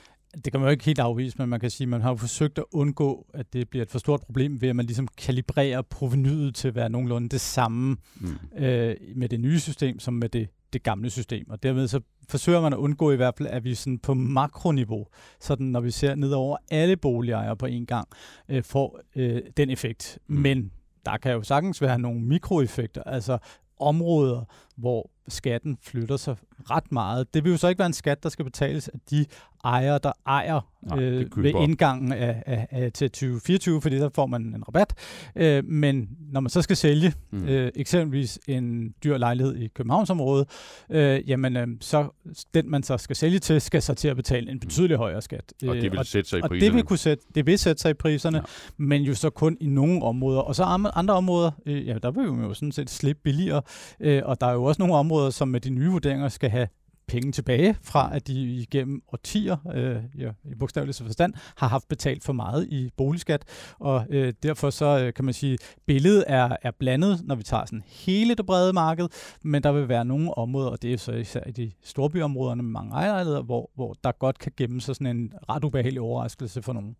[0.44, 2.16] Det kan man jo ikke helt afvise, men man kan sige, at man har jo
[2.16, 5.82] forsøgt at undgå, at det bliver et for stort problem ved, at man ligesom kalibrerer
[5.82, 8.28] provenyet til at være nogenlunde det samme mm.
[8.56, 11.50] øh, med det nye system, som med det, det gamle system.
[11.50, 15.06] Og dermed så forsøger man at undgå i hvert fald, at vi sådan på makroniveau,
[15.40, 18.08] sådan når vi ser ned over alle boligejere på en gang,
[18.48, 20.18] øh, får øh, den effekt.
[20.26, 20.36] Mm.
[20.36, 20.72] Men
[21.06, 23.38] der kan jo sagtens være nogle mikroeffekter, altså
[23.80, 24.44] områder,
[24.76, 26.36] hvor skatten flytter sig
[26.70, 27.34] ret meget.
[27.34, 29.26] Det vil jo så ikke være en skat, der skal betales af de
[29.64, 34.26] ejere, der ejer Nej, øh, ved indgangen af, af, af til 2024, fordi der får
[34.26, 34.94] man en rabat.
[35.36, 37.44] Øh, men når man så skal sælge mm.
[37.44, 40.48] øh, eksempelvis en dyr lejlighed i Københavnsområdet,
[40.90, 42.08] øh, jamen øh, så
[42.54, 44.60] den man så skal sælge til, skal så til at betale en mm.
[44.60, 45.52] betydelig højere skat.
[45.68, 46.56] Og det vil og, sætte sig i priserne.
[46.56, 48.42] Og det vil kunne sætte, det vil sætte sig i priserne, ja.
[48.76, 50.40] men jo så kun i nogle områder.
[50.40, 50.62] Og så
[50.94, 53.62] andre områder, øh, ja, der vil vi jo sådan set slippe billigere,
[54.00, 56.68] øh, og der er jo også nogle områder, som med de nye vurderinger skal have
[57.08, 62.24] penge tilbage fra, at de igennem årtier, øh, ja, i bogstavelig forstand, har haft betalt
[62.24, 63.44] for meget i boligskat.
[63.78, 67.64] Og øh, derfor så øh, kan man sige, billedet er, er blandet, når vi tager
[67.64, 69.08] sådan hele det brede marked,
[69.44, 72.70] men der vil være nogle områder, og det er så især i de storbyområderne med
[72.70, 76.72] mange ejerlejligheder, hvor, hvor der godt kan gemme sig sådan en ret ubehagelig overraskelse for
[76.72, 76.96] nogen.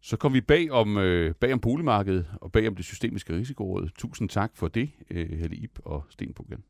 [0.00, 3.88] Så kom vi bag om, øh, bag om boligmarkedet og bag om det systemiske risikoråd.
[3.98, 6.62] Tusind tak for det, øh, Helle Ip og Sten Pugan.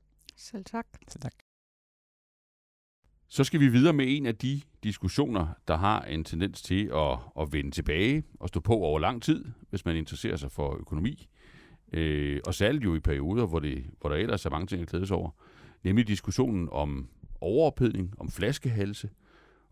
[0.43, 0.87] Selv tak.
[1.09, 1.33] Selv tak.
[3.29, 7.19] Så skal vi videre med en af de diskussioner, der har en tendens til at,
[7.41, 11.29] at vende tilbage og stå på over lang tid, hvis man interesserer sig for økonomi.
[11.93, 14.89] Øh, og særligt jo i perioder, hvor, det, hvor der ellers er mange ting at
[14.89, 15.31] glædes over.
[15.83, 17.09] Nemlig diskussionen om
[17.41, 19.11] overophedning, om flaskehalse,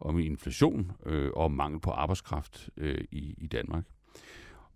[0.01, 3.85] om inflation øh, og om mangel på arbejdskraft øh, i, i Danmark.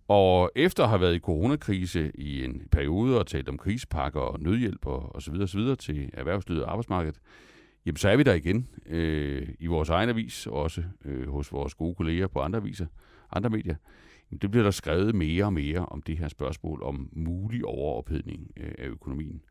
[0.07, 4.39] Og efter at have været i coronakrise i en periode og talt om krisepakker og
[4.39, 7.19] nødhjælp og, og så videre, så videre til erhvervslivet og arbejdsmarkedet,
[7.85, 11.51] jamen så er vi der igen øh, i vores egen avis, og også øh, hos
[11.51, 12.85] vores gode kolleger på andre aviser,
[13.31, 13.75] andre medier.
[14.31, 18.51] Jamen, det bliver der skrevet mere og mere om det her spørgsmål om mulig overophedning
[18.57, 19.41] øh, af økonomien.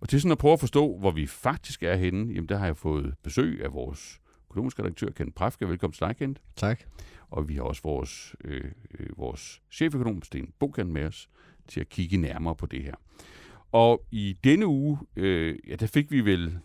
[0.00, 2.66] Og til sådan at prøve at forstå, hvor vi faktisk er henne, jamen der har
[2.66, 4.20] jeg fået besøg af vores
[4.52, 5.68] økonomisk redaktør, Kent Prafke.
[5.68, 6.42] Velkommen til dig, Kent.
[6.56, 6.80] Tak.
[7.30, 8.64] Og vi har også vores, øh,
[8.98, 11.28] øh, vores cheføkonom, Sten Bokan, med os
[11.68, 12.94] til at kigge nærmere på det her.
[13.72, 16.58] Og i denne uge, øh, ja, der fik vi vel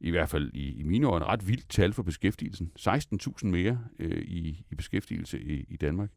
[0.00, 2.72] i hvert fald i, i mine øjne, ret vildt tal for beskæftigelsen.
[2.78, 6.10] 16.000 mere øh, i, i beskæftigelse i, i Danmark.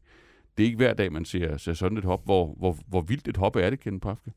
[0.56, 2.24] Det er ikke hver dag, man ser, ser sådan et hop.
[2.24, 4.32] Hvor, hvor, hvor vildt et hop er det, Kenneth Pafke?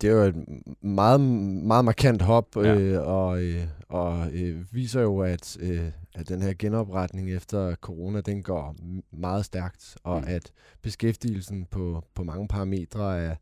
[0.00, 0.34] Det er jo et
[0.82, 2.74] meget, meget markant hop, ja.
[2.74, 8.20] øh, og, øh, og øh, viser jo, at, øh, at den her genopretning efter corona,
[8.20, 8.76] den går
[9.12, 10.24] meget stærkt, og mm.
[10.28, 13.34] at beskæftigelsen på, på mange parametre er,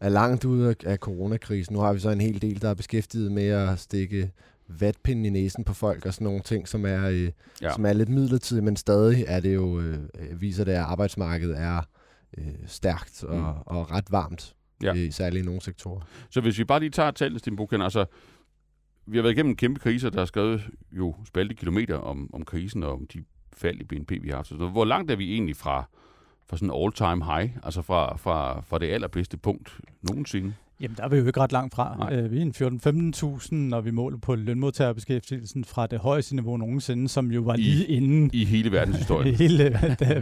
[0.00, 1.74] er langt ude af coronakrisen.
[1.74, 4.30] Nu har vi så en hel del, der er beskæftiget med at stikke
[4.68, 7.30] vatpinden i næsen på folk og sådan nogle ting, som er, øh,
[7.62, 7.72] ja.
[7.72, 9.98] som er lidt midlertidigt, men stadig er det jo, øh,
[10.40, 11.82] viser det, at arbejdsmarkedet er
[12.38, 13.44] øh, stærkt og, mm.
[13.66, 14.94] og ret varmt, ja.
[14.96, 16.00] øh, særligt i nogle sektorer.
[16.30, 18.04] Så hvis vi bare lige tager tallet, Sten Buchen, altså
[19.06, 22.44] vi har været igennem en kæmpe krise, der har skrevet jo spalte kilometer om, om
[22.44, 24.48] krisen og om de fald i BNP, vi har haft.
[24.48, 25.84] Så hvor langt er vi egentlig fra,
[26.46, 30.54] fra sådan all-time high, altså fra, fra, fra det allerbedste punkt nogensinde.
[30.80, 32.08] Jamen, der er vi jo ikke ret langt fra.
[32.12, 32.54] Øh, vi er en
[33.46, 37.60] 14-15.000, når vi måler på lønmodtagerbeskæftigelsen fra det højeste niveau nogensinde, som jo var I,
[37.60, 38.30] lige inden...
[38.32, 39.28] I hele verdenshistorien.
[39.34, 39.64] I hele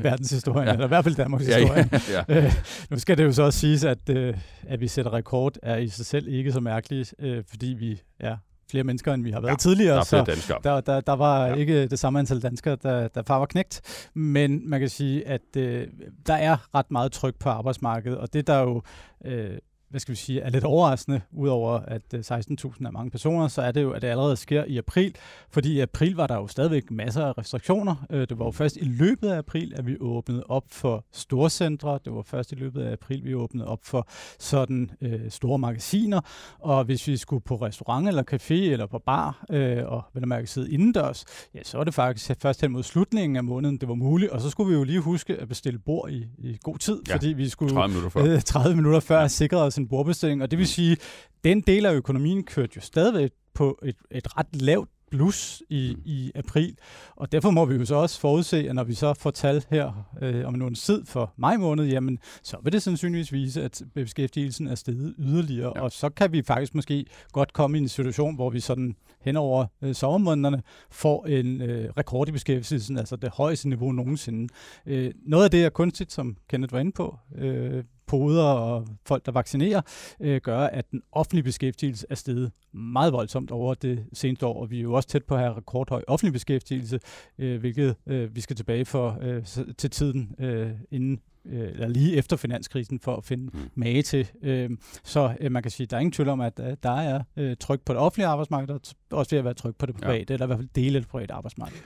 [0.02, 0.72] verdenshistorien, ja.
[0.72, 1.88] eller i hvert fald Danmarks ja, historie.
[1.92, 2.44] Ja, ja.
[2.44, 2.52] Øh,
[2.90, 4.34] nu skal det jo så også siges, at, uh,
[4.66, 8.36] at vi sætter rekord er i sig selv ikke så mærkeligt, uh, fordi vi er
[8.70, 9.96] flere mennesker, end vi har været ja, tidligere.
[9.96, 10.58] Der så danskere.
[10.64, 11.54] Der, der, der var ja.
[11.54, 13.80] ikke det samme antal danskere, der, der far var knægt.
[14.14, 15.86] Men man kan sige, at øh,
[16.26, 18.82] der er ret meget tryk på arbejdsmarkedet, og det der jo
[19.24, 19.58] øh,
[19.90, 23.62] hvad skal vi sige, er lidt overraskende, udover at 16.000 øh, er mange personer, så
[23.62, 25.16] er det jo, at det allerede sker i april,
[25.51, 28.07] fordi i april var der jo stadigvæk masser af restriktioner.
[28.11, 31.99] Øh, det var jo først i løbet af april, at vi åbnede op for storcentre.
[32.05, 36.20] Det var først i løbet af april, vi åbnede op for sådan øh, store magasiner.
[36.59, 40.29] Og hvis vi skulle på restaurant eller café eller på bar, øh, og vel at
[40.29, 43.88] mærke sidde indendørs, ja, så var det faktisk først hen mod slutningen af måneden, det
[43.88, 44.31] var muligt.
[44.31, 47.14] Og så skulle vi jo lige huske at bestille bord i, i god tid, ja,
[47.14, 49.29] fordi vi skulle 30 minutter før, øh, 30 minutter før ja.
[49.29, 50.96] sikre os en bordbestilling, og det vil sige,
[51.44, 56.02] den del af økonomien kørte jo stadigvæk på et, et ret lavt plus i, mm.
[56.04, 56.76] i april.
[57.16, 60.08] Og derfor må vi jo så også forudse, at når vi så får tal her
[60.22, 64.66] øh, om en tid for maj måned, jamen, så vil det sandsynligvis vise, at beskæftigelsen
[64.66, 65.72] er steget yderligere.
[65.76, 65.82] Ja.
[65.82, 69.36] Og så kan vi faktisk måske godt komme i en situation, hvor vi sådan hen
[69.36, 74.48] over øh, sommermånederne får en øh, rekord i beskæftigelsen, altså det højeste niveau nogensinde.
[74.86, 77.18] Øh, noget af det er kunstigt, som Kenneth var inde på.
[77.38, 79.80] Øh, poder og folk, der vaccinerer,
[80.20, 84.70] øh, gør, at den offentlige beskæftigelse er steget meget voldsomt over det seneste år, og
[84.70, 87.00] vi er jo også tæt på at have rekordhøj offentlig beskæftigelse,
[87.38, 89.44] øh, hvilket øh, vi skal tilbage for øh,
[89.78, 93.70] til tiden øh, inden øh, eller lige efter finanskrisen for at finde mm.
[93.74, 94.28] mage til.
[94.42, 94.70] Øh,
[95.04, 97.22] så øh, man kan sige, at der er ingen tvivl om, at øh, der er
[97.36, 100.26] øh, tryk på det offentlige arbejdsmarked, og også ved at være tryk på det private,
[100.28, 100.34] ja.
[100.34, 101.78] eller i hvert fald dele af det private arbejdsmarked.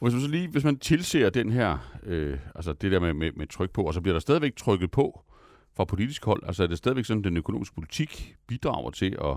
[0.00, 3.30] Hvis man så lige, hvis man tilser den her, øh, altså det der med, med,
[3.36, 5.24] med tryk på, og så bliver der stadigvæk trykket på
[5.76, 6.42] fra politisk hold?
[6.46, 9.36] Altså er det stadigvæk sådan, at den økonomiske politik bidrager til at,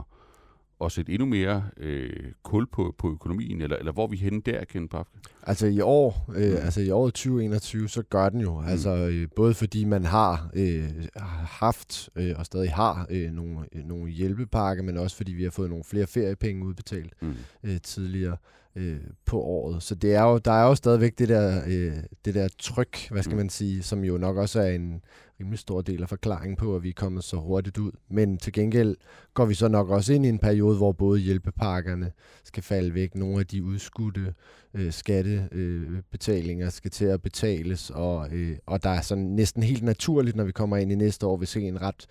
[0.85, 4.41] at sætte endnu mere øh, kul på, på økonomien, eller, eller hvor er vi henne
[4.45, 5.17] der, Ken Pafke?
[5.43, 6.57] Altså i år, øh, mm.
[6.57, 8.59] altså i året 2021, så gør den jo.
[8.59, 8.67] Mm.
[8.67, 10.89] Altså øh, både fordi man har øh,
[11.43, 15.51] haft øh, og stadig har øh, nogle, øh, nogle hjælpepakker, men også fordi vi har
[15.51, 17.35] fået nogle flere feriepenge udbetalt mm.
[17.63, 18.37] øh, tidligere
[18.75, 19.83] øh, på året.
[19.83, 21.93] Så det er jo, der er jo stadigvæk det der, øh,
[22.25, 23.37] det der tryk, hvad skal mm.
[23.37, 25.01] man sige, som jo nok også er en
[25.39, 27.91] rimelig stor del af forklaringen på, at vi er kommet så hurtigt ud.
[28.09, 28.95] Men til gengæld
[29.33, 32.11] går vi så nok også ind i en periode, hvor både hjælpepakkerne
[32.43, 34.33] skal falde væk, nogle af de udskudte
[34.73, 39.83] øh, skattebetalinger øh, skal til at betales, og, øh, og der er sådan næsten helt
[39.83, 42.05] naturligt, når vi kommer ind i næste år, vil se en ret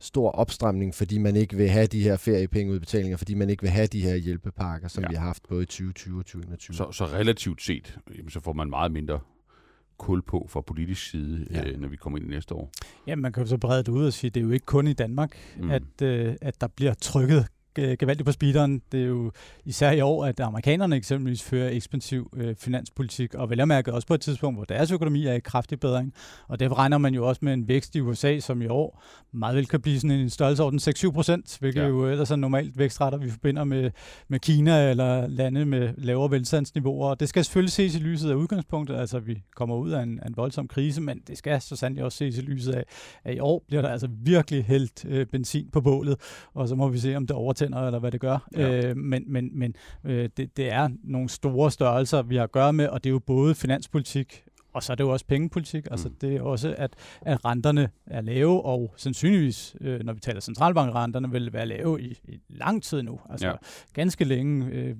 [0.00, 3.86] stor opstramning, fordi man ikke vil have de her feriepengeudbetalinger, fordi man ikke vil have
[3.86, 5.08] de her hjælpepakker, som ja.
[5.08, 6.76] vi har haft både i 2020 og 2021.
[6.76, 9.20] Så, så relativt set, jamen, så får man meget mindre
[9.98, 11.68] kul på fra politisk side, ja.
[11.68, 12.70] øh, når vi kommer ind i næste år.
[13.06, 14.66] Ja, man kan jo så brede det ud og sige, at det er jo ikke
[14.66, 15.70] kun i Danmark, mm.
[15.70, 18.82] at, øh, at der bliver trykket gevaldigt på speederen.
[18.92, 19.32] Det er jo
[19.64, 24.14] især i år, at amerikanerne eksempelvis fører ekspansiv øh, finanspolitik, og vel mærke også på
[24.14, 26.14] et tidspunkt, hvor deres økonomi er i kraftig bedring.
[26.48, 29.56] Og derfor regner man jo også med en vækst i USA, som i år meget
[29.56, 31.86] vel kan blive sådan en størrelsesorden 6-7 procent, hvilket ja.
[31.86, 33.90] jo ellers er normalt vækstretter, vi forbinder med,
[34.28, 37.08] med Kina eller lande med lavere velstandsniveauer.
[37.08, 40.20] Og det skal selvfølgelig ses i lyset af udgangspunktet, altså vi kommer ud af en,
[40.26, 42.84] en voldsom krise, men det skal så sandelig også ses i lyset af,
[43.24, 46.16] at i år bliver der altså virkelig hældt øh, benzin på bålet,
[46.54, 48.48] og så må vi se, om det overtager tænder, eller hvad det gør.
[48.56, 48.88] Ja.
[48.88, 49.74] Øh, men men, men
[50.04, 53.12] øh, det, det er nogle store størrelser, vi har at gøre med, og det er
[53.12, 55.86] jo både finanspolitik, og så er det jo også pengepolitik.
[55.90, 56.14] Altså mm.
[56.14, 61.30] det er også, at, at renterne er lave, og sandsynligvis, øh, når vi taler centralbankrenterne,
[61.30, 63.20] vil være lave i, i lang tid nu.
[63.30, 63.54] Altså ja.
[63.92, 64.66] ganske længe.
[64.66, 64.96] Øh,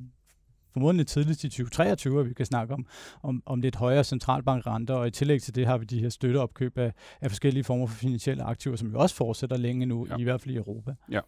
[0.74, 2.86] formodentlig tidligt i 2023, at vi kan snakke om,
[3.22, 6.78] om, om lidt højere centralbankrenter, og i tillæg til det har vi de her støtteopkøb
[6.78, 10.16] af, af forskellige former for finansielle aktiver, som jo også fortsætter længe nu, ja.
[10.16, 10.94] i hvert fald i Europa.
[11.10, 11.20] Ja.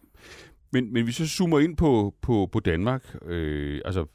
[0.71, 4.05] Men, men vi så zoomer ind på, på, på Danmark, øh, altså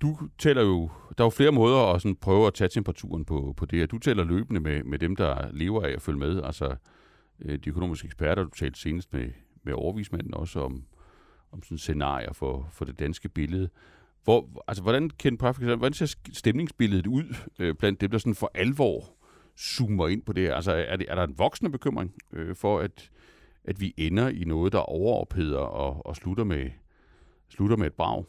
[0.00, 3.54] du tæller jo, der er jo flere måder at sådan prøve at tage temperaturen på,
[3.56, 3.86] på det her.
[3.86, 6.76] Du tæller løbende med, med dem, der lever af at følge med, altså
[7.40, 9.28] øh, de økonomiske eksperter, du talte senest med,
[9.62, 10.84] med overvismanden også om,
[11.52, 13.68] om sådan scenarier for, for det danske billede.
[14.24, 18.34] Hvor, altså, hvordan, Ken Pafik, altså, hvordan ser stemningsbilledet ud øh, blandt dem, der sådan
[18.34, 19.04] for alvor
[19.58, 20.54] zoomer ind på det her?
[20.54, 23.10] Altså, er, det, er der en voksende bekymring øh, for, at
[23.66, 26.70] at vi ender i noget, der overopheder og, og slutter, med,
[27.48, 28.24] slutter med et brag.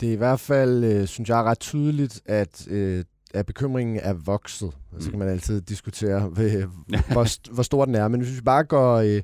[0.00, 4.12] Det er i hvert fald, øh, synes jeg, ret tydeligt, at, øh, at bekymringen er
[4.12, 4.72] vokset.
[4.98, 5.18] Så kan mm.
[5.18, 8.08] man altid diskutere, hvor, hvor stor den er.
[8.08, 9.22] Men hvis vi bare går, øh,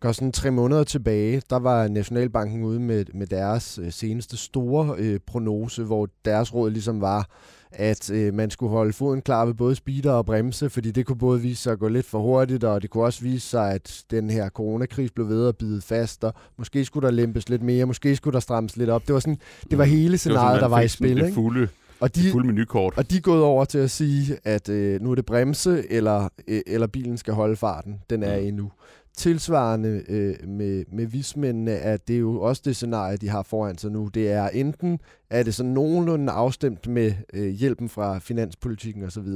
[0.00, 4.94] går sådan tre måneder tilbage, der var Nationalbanken ude med, med deres øh, seneste store
[4.98, 7.28] øh, prognose, hvor deres råd ligesom var,
[7.72, 11.18] at øh, man skulle holde foden klar ved både speeder og bremse, fordi det kunne
[11.18, 14.04] både vise sig at gå lidt for hurtigt, og det kunne også vise sig, at
[14.10, 17.86] den her coronakris blev ved at bide fast, og måske skulle der lempes lidt mere,
[17.86, 19.06] måske skulle der strammes lidt op.
[19.06, 19.38] Det var, sådan,
[19.70, 19.90] det var mm.
[19.90, 21.16] hele scenariet, der var i spil.
[21.16, 21.68] Det fulde,
[22.00, 22.94] og de, fulde menukort.
[22.96, 26.28] Og de er gået over til at sige, at øh, nu er det bremse, eller,
[26.48, 28.00] øh, eller bilen skal holde farten.
[28.10, 28.46] Den er mm.
[28.46, 28.70] endnu
[29.18, 33.78] tilsvarende øh, med, med vismændene, at det er jo også det scenarie, de har foran
[33.78, 34.08] sig nu.
[34.14, 35.00] Det er enten,
[35.30, 39.26] er det sådan nogenlunde afstemt med øh, hjælpen fra finanspolitikken osv.,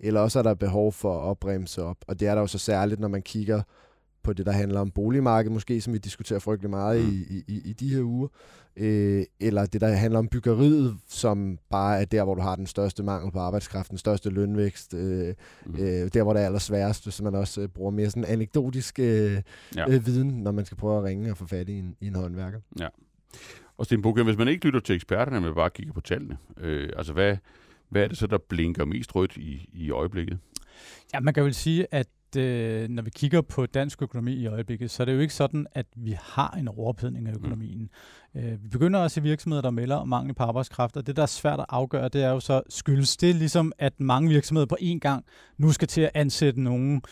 [0.00, 1.96] eller også er der behov for at bremse op.
[2.06, 3.62] Og det er der jo så særligt, når man kigger
[4.22, 7.10] på det, der handler om boligmarkedet, måske som vi diskuterer frygtelig meget mm.
[7.10, 8.28] i, i, i de her uger,
[8.76, 12.66] øh, eller det, der handler om byggeriet, som bare er der, hvor du har den
[12.66, 15.34] største mangel på arbejdskraft, den største lønvækst, øh,
[15.66, 15.74] mm.
[15.74, 19.42] øh, der, hvor det er allersværest, så man også øh, bruger mere sådan anekdotisk øh,
[19.76, 19.90] ja.
[19.90, 22.14] øh, viden, når man skal prøve at ringe og få fat i en, i en
[22.14, 22.60] håndværker.
[22.80, 22.88] Ja.
[23.78, 26.90] Og Sten Bukke, hvis man ikke lytter til eksperterne, men bare kigger på tallene, øh,
[26.96, 27.36] altså hvad,
[27.88, 30.38] hvad er det så, der blinker mest rødt i, i øjeblikket?
[31.14, 32.06] Ja, man kan vel sige, at
[32.36, 35.66] øh, når vi kigger på dansk økonomi i øjeblikket, så er det jo ikke sådan,
[35.72, 37.90] at vi har en overophedning af økonomien.
[38.34, 38.40] Mm.
[38.40, 41.22] Øh, vi begynder også i virksomheder, der melder om mangel på arbejdskraft, og det, der
[41.22, 44.76] er svært at afgøre, det er jo så, skyldes det ligesom, at mange virksomheder på
[44.80, 45.24] én gang
[45.58, 47.02] nu skal til at ansætte nogen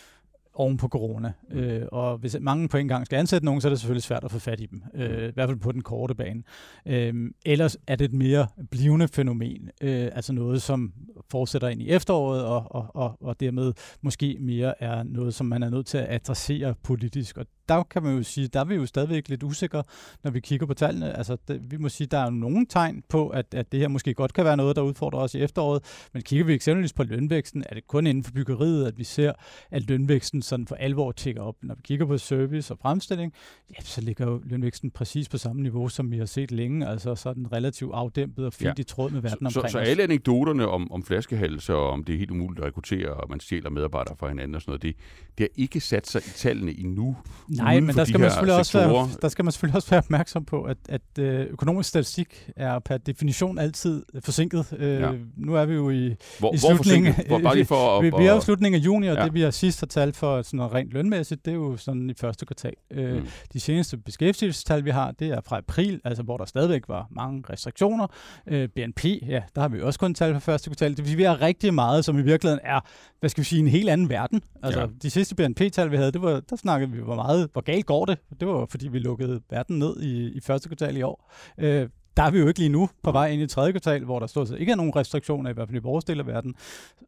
[0.53, 1.31] oven på corona.
[1.51, 1.57] Mm.
[1.57, 4.23] Øh, og hvis mange på en gang skal ansætte nogen, så er det selvfølgelig svært
[4.23, 4.83] at få fat i dem.
[4.93, 6.43] Øh, I hvert fald på den korte bane.
[6.85, 9.69] Øh, ellers er det et mere blivende fænomen.
[9.81, 10.93] Øh, altså noget, som
[11.29, 15.63] fortsætter ind i efteråret, og, og, og, og dermed måske mere er noget, som man
[15.63, 17.37] er nødt til at adressere politisk.
[17.37, 19.83] Og der kan man jo sige, der er vi jo stadigvæk lidt usikre,
[20.23, 21.17] når vi kigger på tallene.
[21.17, 24.13] Altså, det, vi må sige, der er nogle tegn på, at, at det her måske
[24.13, 26.07] godt kan være noget, der udfordrer os i efteråret.
[26.13, 29.33] Men kigger vi eksempelvis på lønvæksten, er det kun inden for byggeriet, at vi ser,
[29.71, 31.55] at lønvæksten sådan for alvor tigger op.
[31.63, 33.33] Når vi kigger på service og fremstilling,
[33.69, 36.87] ja, så ligger jo lønvæksten præcis på samme niveau, som vi har set længe.
[36.87, 38.81] Altså sådan relativt afdæmpet og fint ja.
[38.81, 42.03] i tråd med verden så, omkring så, så alle anekdoterne om, om flaskehalse og om
[42.03, 44.81] det er helt umuligt at rekruttere, og man stjæler medarbejdere fra hinanden og sådan noget,
[44.81, 44.95] det,
[45.37, 47.17] det har ikke sat sig i tallene endnu.
[47.47, 50.45] Nej, men der skal, man selvfølgelig også være, der skal man selvfølgelig også være opmærksom
[50.45, 54.73] på, at, at øh, økonomisk statistik er per definition altid forsinket.
[54.77, 55.11] Øh, ja.
[55.37, 57.13] Nu er vi jo i, hvor, i slutningen.
[57.27, 59.23] Hvor, bare lige for at, vi, vi er jo slutningen af juni, og ja.
[59.23, 62.09] det vi har sidst har talt for sådan noget rent lønmæssigt, det er jo sådan
[62.09, 62.73] i første kvartal.
[62.91, 63.27] Øh, mm.
[63.53, 67.43] De seneste beskæftigelsestal, vi har, det er fra april, altså hvor der stadigvæk var mange
[67.49, 68.07] restriktioner.
[68.47, 70.89] Øh, BNP, ja, der har vi også kun tal for første kvartal.
[70.91, 72.79] Det vil sige, vi har rigtig meget, som i virkeligheden er,
[73.19, 74.41] hvad skal vi sige, en helt anden verden.
[74.63, 74.87] Altså ja.
[75.01, 78.05] de sidste BNP-tal, vi havde, det var, der snakkede vi, hvor meget, hvor galt går
[78.05, 78.17] det.
[78.39, 81.31] Det var fordi, vi lukkede verden ned i, i første kvartal i år.
[81.57, 84.19] Øh, der er vi jo ikke lige nu på vej ind i tredje kvartal, hvor
[84.19, 86.55] der stort set ikke er nogen restriktioner, i hvert fald i vores del af verden.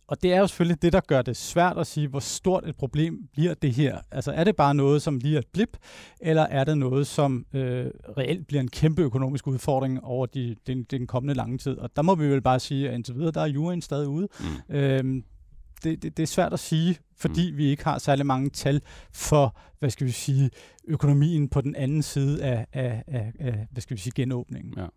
[0.07, 2.75] Og det er jo selvfølgelig det, der gør det svært at sige, hvor stort et
[2.75, 3.97] problem bliver det her.
[4.11, 5.77] Altså er det bare noget, som lige er et blip,
[6.21, 7.85] eller er det noget, som øh,
[8.17, 11.77] reelt bliver en kæmpe økonomisk udfordring over de, den, den kommende lange tid?
[11.77, 14.27] Og der må vi vel bare sige, at indtil videre, der er juryen stadig ude.
[14.69, 14.75] Mm.
[14.75, 15.23] Øhm,
[15.83, 17.57] det, det, det er svært at sige, fordi mm.
[17.57, 18.81] vi ikke har særlig mange tal
[19.13, 20.49] for, hvad skal vi sige,
[20.87, 24.73] økonomien på den anden side af, af, af, af hvad skal vi sige, genåbningen.
[24.77, 24.87] Ja.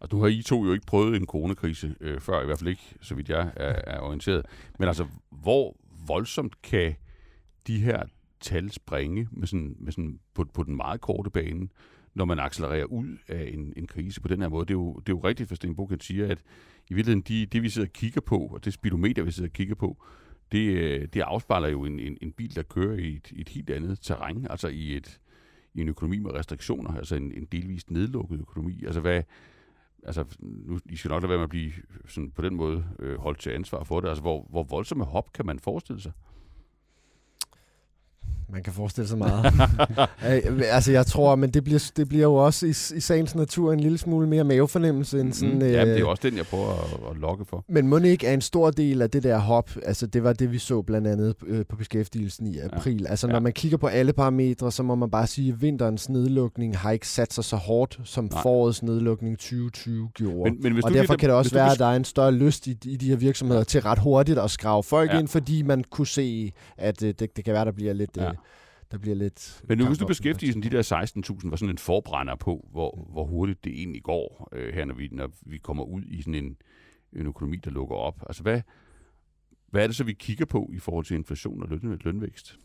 [0.00, 2.70] Og du har I to jo ikke prøvet en coronakrise øh, før, i hvert fald
[2.70, 4.46] ikke, så vidt jeg er, er orienteret.
[4.78, 5.76] Men altså, hvor
[6.06, 6.94] voldsomt kan
[7.66, 8.02] de her
[8.40, 11.68] tal springe med sådan, med sådan på, på den meget korte bane,
[12.14, 14.66] når man accelererer ud af en, en krise på den her måde?
[14.66, 16.38] Det er jo, det er jo rigtigt, for Sten Bukken siger, at
[16.90, 19.52] i virkeligheden, de, det vi sidder og kigger på, og det speedometer, vi sidder og
[19.52, 20.04] kigger på,
[20.52, 23.70] det, øh, det afspejler jo en, en, en bil, der kører i et, et helt
[23.70, 25.20] andet terræn, altså i, et,
[25.74, 28.84] i en økonomi med restriktioner, altså en, en delvist nedlukket økonomi.
[28.84, 29.22] Altså hvad,
[30.02, 31.72] altså nu, I skal nok lade være med at blive
[32.08, 34.08] sådan på den måde øh, holdt til ansvar for det.
[34.08, 36.12] Altså hvor, hvor voldsomme hop kan man forestille sig?
[38.52, 39.52] Man kan forestille sig meget.
[40.76, 43.80] altså, jeg tror, men det bliver, det bliver jo også i, i sagens natur en
[43.80, 45.54] lille smule mere mavefornemmelse end sådan...
[45.54, 47.64] Mm, ja, øh, det er jo også den, jeg prøver at, at lokke for.
[47.68, 50.52] Men må ikke er en stor del af det der hop, altså det var det,
[50.52, 53.02] vi så blandt andet øh, på beskæftigelsen i april.
[53.02, 53.10] Ja.
[53.10, 53.40] Altså, når ja.
[53.40, 57.08] man kigger på alle parametre, så må man bare sige, at vinterens nedlukning har ikke
[57.08, 58.42] sat sig så hårdt, som Nej.
[58.42, 60.50] forårets nedlukning 2020 gjorde.
[60.50, 62.66] Men, men hvis og derfor kan det også være, at der er en større lyst
[62.66, 65.18] i, i de her virksomheder til ret hurtigt at skrave folk ja.
[65.18, 68.16] ind, fordi man kunne se, at øh, det, det kan være, der bliver lidt...
[68.16, 68.30] Ja.
[68.92, 69.62] Der bliver lidt...
[69.68, 70.82] Men nu, hvis du beskæftiger de der
[71.42, 74.94] 16.000, var sådan en forbrænder på, hvor, hvor hurtigt det egentlig går øh, her, når
[74.94, 76.56] vi, når vi kommer ud i sådan en,
[77.12, 78.22] en økonomi, der lukker op.
[78.26, 78.60] Altså, hvad,
[79.70, 82.58] hvad er det så, vi kigger på i forhold til inflation og løn, lønvækst?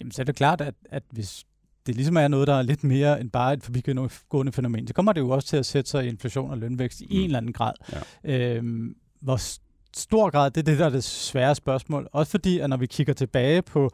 [0.00, 1.46] Jamen, så er det klart, at, at hvis
[1.86, 5.12] det ligesom er noget, der er lidt mere end bare et forbigående fænomen, så kommer
[5.12, 7.16] det jo også til at sætte sig i inflation og lønvækst i mm.
[7.16, 7.72] en eller anden grad.
[8.24, 8.56] Ja.
[8.56, 9.40] Øhm, hvor
[9.96, 12.08] stor grad, det er det, der er det svære spørgsmål.
[12.12, 13.90] Også fordi, at når vi kigger tilbage på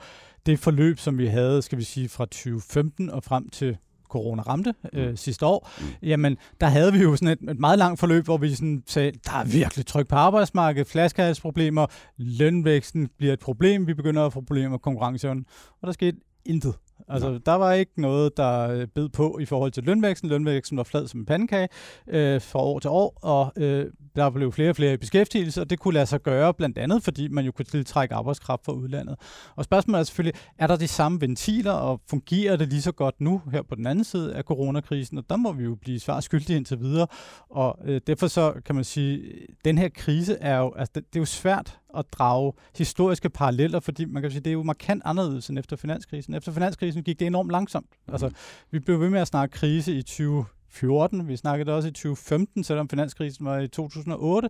[0.47, 3.77] det forløb, som vi havde, skal vi sige, fra 2015 og frem til
[4.09, 5.17] corona ramte øh, mm.
[5.17, 5.87] sidste år, mm.
[6.03, 9.13] jamen der havde vi jo sådan et, et meget langt forløb, hvor vi sådan sagde,
[9.25, 14.41] der er virkelig tryk på arbejdsmarkedet, flaskehalsproblemer, lønvæksten bliver et problem, vi begynder at få
[14.41, 15.47] problemer med konkurrenceevnen,
[15.81, 16.75] og der skete intet.
[17.09, 17.39] Altså, ja.
[17.47, 20.29] der var ikke noget, der øh, bed på i forhold til lønvæksten.
[20.29, 21.69] Lønvæksten var flad som en pandekage
[22.09, 25.71] øh, fra år til år, og øh, der blev flere og flere i beskæftigelse, og
[25.71, 29.17] det kunne lade sig gøre blandt andet, fordi man jo kunne tiltrække arbejdskraft fra udlandet.
[29.57, 33.21] Og spørgsmålet er selvfølgelig, er der de samme ventiler, og fungerer det lige så godt
[33.21, 35.19] nu her på den anden side af coronakrisen?
[35.19, 37.07] Og der må vi jo blive svar skyldige indtil videre.
[37.51, 39.23] Og øh, derfor så kan man sige,
[39.65, 43.81] den her krise er jo, altså det, det er jo svært at drage historiske paralleller,
[43.81, 46.35] fordi man kan sige, det er jo markant anderledes end efter finanskrisen.
[46.35, 47.87] Efter finanskrisen gik det enormt langsomt.
[48.07, 48.13] Mm.
[48.15, 48.31] Altså,
[48.71, 52.89] vi blev ved med at snakke krise i 2014, vi snakkede også i 2015, selvom
[52.89, 54.49] finanskrisen var i 2008.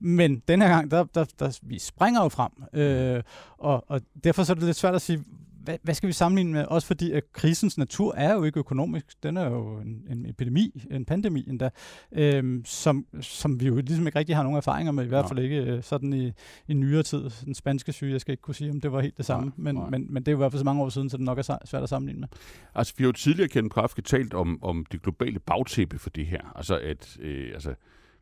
[0.00, 2.52] Men den her gang, der, der, der, vi springer jo frem.
[2.72, 3.22] Øh,
[3.58, 5.24] og, og derfor så er det lidt svært at sige,
[5.64, 6.64] hvad, hvad skal vi sammenligne med?
[6.64, 9.22] Også fordi, at krisens natur er jo ikke økonomisk.
[9.22, 11.70] Den er jo en, en epidemi, en pandemi endda,
[12.12, 15.38] øhm, som, som vi jo ligesom ikke rigtig har nogen erfaringer med, i hvert fald
[15.38, 16.32] ikke øh, sådan i,
[16.68, 17.30] i nyere tid.
[17.44, 19.54] Den spanske syge, jeg skal ikke kunne sige, om det var helt det samme, nej,
[19.56, 19.90] men, nej.
[19.90, 21.38] Men, men det er jo i hvert fald så mange år siden, så det nok
[21.38, 22.28] er svært at sammenligne med.
[22.74, 26.26] Altså, vi har jo tidligere kendt kraftigt talt om, om det globale bagtæppe for det
[26.26, 26.56] her.
[26.56, 27.74] Altså, at øh, altså,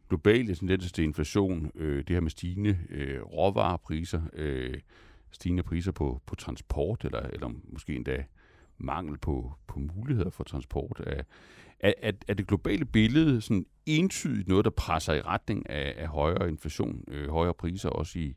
[0.09, 4.75] globale tendenser til inflation, øh, det her med stigende øh, råvarepriser, øh,
[5.33, 8.25] stigende priser på, på transport, eller, eller måske endda
[8.79, 11.03] mangel på, på muligheder for transport.
[11.07, 11.23] Er,
[11.81, 16.49] er, er det globale billede sådan entydigt noget, der presser i retning af, af højere
[16.49, 18.37] inflation, øh, højere priser også i,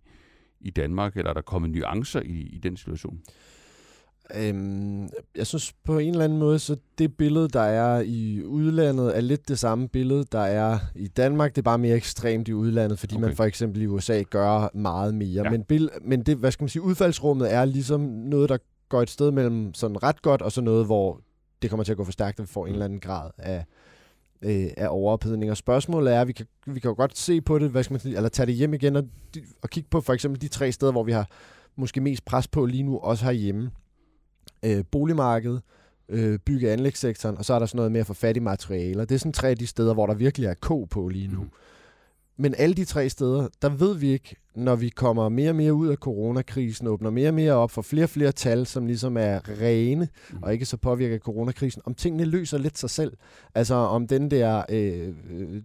[0.59, 3.21] i Danmark, eller er der kommet nuancer i, i den situation?
[4.33, 9.17] Øhm, jeg synes på en eller anden måde, så det billede, der er i udlandet,
[9.17, 11.55] er lidt det samme billede, der er i Danmark.
[11.55, 13.25] Det er bare mere ekstremt i udlandet, fordi okay.
[13.25, 15.43] man for eksempel i USA gør meget mere.
[15.43, 15.49] Ja.
[15.49, 18.57] Men, bill- men det, hvad skal man sige, udfaldsrummet er ligesom noget, der
[18.89, 21.21] går et sted mellem sådan ret godt, og så noget, hvor
[21.61, 23.65] det kommer til at gå for stærkt, og vi får en eller anden grad af,
[24.41, 25.51] øh, af overophedning.
[25.51, 27.99] Og spørgsmålet er, vi kan, vi kan jo godt se på det, hvad skal man
[27.99, 29.03] sige, eller tage det hjem igen og,
[29.61, 31.29] og kigge på for eksempel de tre steder, hvor vi har
[31.75, 33.71] måske mest pres på lige nu, også herhjemme
[34.63, 35.61] øh, boligmarkedet,
[36.09, 38.39] øh, bygge- og anlægssektoren, og så er der sådan noget med at få fat i
[38.39, 39.05] materialer.
[39.05, 41.41] Det er sådan tre af de steder, hvor der virkelig er ko på lige nu.
[41.41, 41.49] Mm.
[42.37, 45.73] Men alle de tre steder, der ved vi ikke, når vi kommer mere og mere
[45.73, 49.17] ud af coronakrisen, åbner mere og mere op for flere og flere tal, som ligesom
[49.17, 50.43] er rene mm.
[50.43, 53.17] og ikke så påvirket af coronakrisen, om tingene løser lidt sig selv.
[53.55, 55.13] Altså om den der, øh,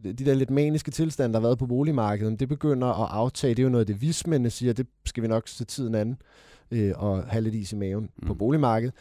[0.05, 3.55] de der lidt maniske tilstand, der har været på boligmarkedet, det begynder at aftage.
[3.55, 6.17] Det er jo noget, det vismændene siger, det skal vi nok se tiden anden
[6.71, 8.27] øh, og have lidt is i maven mm.
[8.27, 8.95] på boligmarkedet.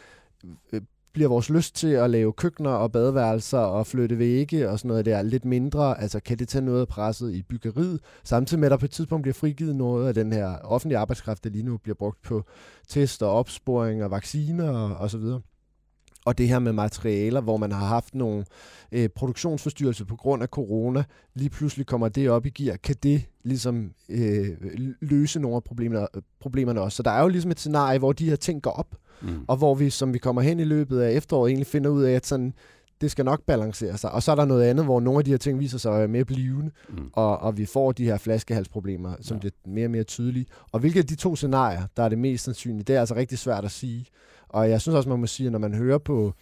[0.72, 0.80] Øh,
[1.12, 5.04] bliver vores lyst til at lave køkkener og badeværelser og flytte vægge og sådan noget
[5.04, 6.00] der lidt mindre?
[6.00, 8.90] Altså kan det tage noget af presset i byggeriet, samtidig med at der på et
[8.90, 12.44] tidspunkt bliver frigivet noget af den her offentlige arbejdskraft, der lige nu bliver brugt på
[12.88, 15.40] test og opsporing og vacciner og, og så videre?
[16.30, 18.44] Og det her med materialer, hvor man har haft nogle
[18.92, 21.04] øh, produktionsforstyrrelser på grund af corona,
[21.34, 22.76] lige pludselig kommer det op i gear.
[22.76, 24.48] Kan det ligesom øh,
[25.00, 26.06] løse nogle af problemerne,
[26.40, 26.96] problemerne også?
[26.96, 29.44] Så der er jo ligesom et scenarie, hvor de her ting går op, mm.
[29.48, 32.12] og hvor vi, som vi kommer hen i løbet af efteråret, egentlig finder ud af,
[32.12, 32.54] at sådan,
[33.00, 34.12] det skal nok balancere sig.
[34.12, 35.98] Og så er der noget andet, hvor nogle af de her ting viser sig at
[35.98, 37.10] være mere blivende, mm.
[37.12, 39.38] og, og vi får de her flaskehalsproblemer, som ja.
[39.38, 40.46] bliver mere og mere tydelige.
[40.72, 43.38] Og hvilke af de to scenarier, der er det mest sandsynlige, det er altså rigtig
[43.38, 44.06] svært at sige.
[44.50, 46.34] Og jeg synes også, man må sige, at når man hører på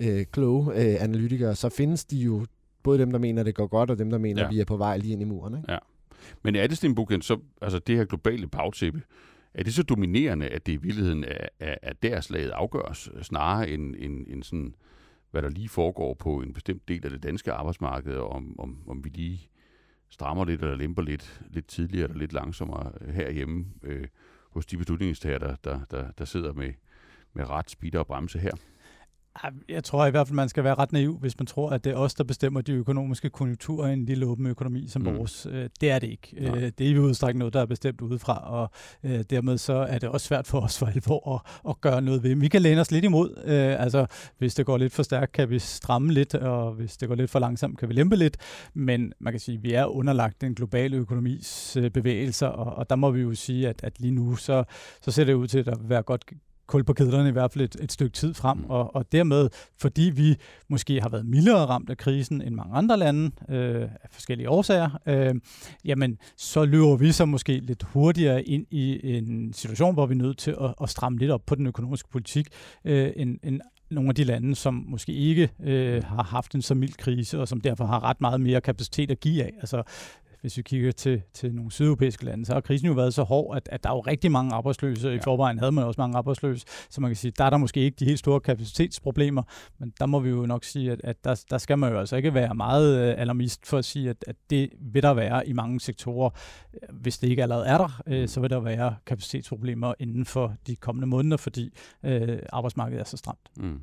[0.00, 2.46] øh, kloge øh, analytikere, så findes de jo
[2.82, 4.48] både dem, der mener, at det går godt, og dem, der mener, ja.
[4.48, 5.54] at vi er på vej lige ind i muren.
[5.56, 5.72] Ikke?
[5.72, 5.78] Ja.
[6.42, 9.02] Men er det, Stenbukken, så altså det her globale bagtæppe,
[9.54, 13.68] er det så dominerende, at det i virkeligheden er, er, er der slaget afgøres, snarere
[13.68, 14.74] end, end, end sådan,
[15.30, 19.04] hvad der lige foregår på en bestemt del af det danske arbejdsmarked, om, om, om
[19.04, 19.48] vi lige
[20.10, 24.06] strammer lidt eller lemper lidt, lidt tidligere eller lidt langsommere herhjemme øh,
[24.50, 26.72] hos de beslutningstager, der, der, der, der sidder med,
[27.34, 28.52] med ret speeder og bremse her?
[29.68, 31.92] Jeg tror i hvert fald, man skal være ret naiv, hvis man tror, at det
[31.92, 35.18] er os, der bestemmer de økonomiske konjunkturer i en lille åben økonomi som mm.
[35.18, 35.46] vores.
[35.50, 36.36] Øh, det er det ikke.
[36.40, 36.56] Nej.
[36.56, 38.70] Øh, det er i udstrækning noget, der er bestemt udefra, og
[39.04, 42.22] øh, dermed så er det også svært for os for alvor at, at gøre noget
[42.22, 42.34] ved.
[42.34, 43.36] Vi kan læne os lidt imod.
[43.78, 44.06] Altså,
[44.38, 47.30] hvis det går lidt for stærkt, kan vi stramme lidt, og hvis det går lidt
[47.30, 48.36] for langsomt, kan vi lempe lidt.
[48.74, 52.96] Men man kan sige, at vi er underlagt den globale økonomis bevægelser, og, og der
[52.96, 54.64] må vi jo sige, at, at lige nu, så,
[55.02, 56.24] så ser det ud til at være godt
[56.66, 58.64] kul på kedlerne i hvert fald et, et stykke tid frem, mm.
[58.68, 59.48] og, og dermed,
[59.80, 60.36] fordi vi
[60.68, 65.00] måske har været mildere ramt af krisen end mange andre lande, øh, af forskellige årsager,
[65.06, 65.34] øh,
[65.84, 70.18] jamen, så løber vi så måske lidt hurtigere ind i en situation, hvor vi er
[70.18, 72.46] nødt til at, at stramme lidt op på den økonomiske politik,
[72.84, 73.60] øh, end, end
[73.90, 77.48] nogle af de lande, som måske ikke øh, har haft en så mild krise, og
[77.48, 79.52] som derfor har ret meget mere kapacitet at give af.
[79.60, 79.82] Altså,
[80.44, 83.56] hvis vi kigger til, til nogle sydeuropæiske lande, så har krisen jo været så hård,
[83.56, 85.08] at, at der er jo rigtig mange arbejdsløse.
[85.08, 85.14] Ja.
[85.14, 87.80] I forvejen havde man også mange arbejdsløse, så man kan sige, der er der måske
[87.80, 89.42] ikke de helt store kapacitetsproblemer,
[89.78, 92.16] men der må vi jo nok sige, at, at der, der skal man jo altså
[92.16, 95.52] ikke være meget øh, alarmist for at sige, at, at det vil der være i
[95.52, 96.30] mange sektorer.
[96.92, 100.76] Hvis det ikke allerede er der, øh, så vil der være kapacitetsproblemer inden for de
[100.76, 101.70] kommende måneder, fordi
[102.02, 103.50] øh, arbejdsmarkedet er så stramt.
[103.56, 103.80] Mm.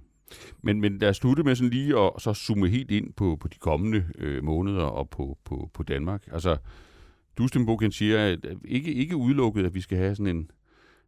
[0.61, 3.47] Men, men lad os slutte med sådan lige at så zoome helt ind på, på
[3.47, 6.27] de kommende øh, måneder og på, på, på Danmark.
[6.31, 6.57] Altså,
[7.37, 10.51] Dustenbogen siger, at ikke, ikke udelukket, at vi skal have sådan en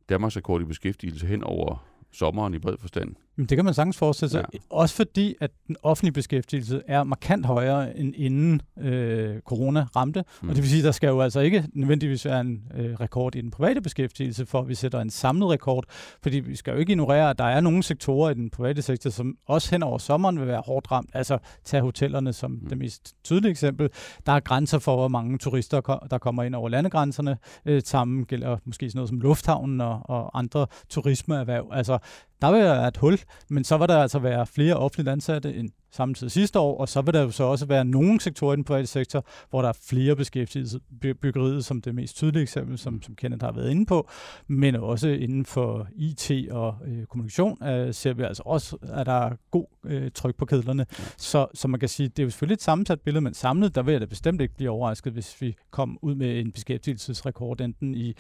[0.09, 3.15] Danmarks rekord i beskæftigelse hen over sommeren i bred forstand.
[3.37, 4.45] Jamen, det kan man sagtens forestille sig.
[4.53, 4.57] Ja.
[4.69, 10.23] Også fordi, at den offentlige beskæftigelse er markant højere end inden øh, corona ramte.
[10.41, 10.49] Mm.
[10.49, 13.35] Og det vil sige, at der skal jo altså ikke nødvendigvis være en øh, rekord
[13.35, 15.83] i den private beskæftigelse, for at vi sætter en samlet rekord.
[16.23, 19.09] Fordi vi skal jo ikke ignorere, at der er nogle sektorer i den private sektor,
[19.09, 21.09] som også hen over sommeren vil være hårdt ramt.
[21.13, 22.69] Altså tage hotellerne som mm.
[22.69, 23.89] det mest tydelige eksempel.
[24.25, 27.37] Der er grænser for, hvor mange turister, der kommer ind over landegrænserne.
[27.65, 31.69] Øh, sammen gælder måske sådan noget som lufthavnen og, og andre turismeerhverv.
[31.71, 31.97] Altså
[32.43, 33.19] der vil være et hul,
[33.49, 37.01] men så vil der altså være flere offentligt ansatte end samtidig sidste år, og så
[37.01, 39.77] vil der jo så også være nogle sektorer i den private sektor, hvor der er
[39.89, 40.79] flere beskæftigelse,
[41.21, 44.09] byggeriet som det mest tydelige eksempel, som, som Kenneth har været inde på,
[44.47, 49.13] men også inden for IT og øh, kommunikation øh, ser vi altså også, at der
[49.13, 50.85] er god øh, tryk på kedlerne.
[51.17, 53.81] Så, så man kan sige, det er jo selvfølgelig et sammensat billede, men samlet, der
[53.81, 57.95] vil jeg da bestemt ikke blive overrasket, hvis vi kom ud med en beskæftigelsesrekord enten
[57.95, 58.13] i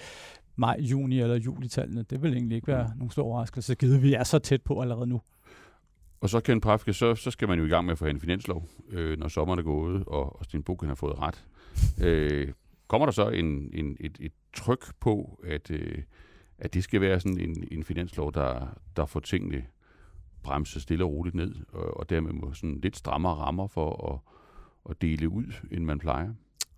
[0.55, 2.03] maj, juni eller juli-tallene.
[2.03, 2.97] Det vil egentlig ikke være mm.
[2.97, 5.21] nogen stor overraskelse, givet vi er så tæt på allerede nu.
[6.21, 8.19] Og så, Ken Prafke, så, så skal man jo i gang med at få en
[8.19, 11.45] finanslov, øh, når sommeren er gået, og, og Sten Bukken har fået ret.
[12.03, 12.53] Øh,
[12.87, 16.03] kommer der så en, en, et, et tryk på, at, øh,
[16.57, 19.63] at det skal være sådan en, en finanslov, der, der får tingene
[20.43, 24.19] bremset stille og roligt ned, og, og dermed må sådan lidt strammere rammer for at,
[24.89, 26.33] at dele ud, end man plejer?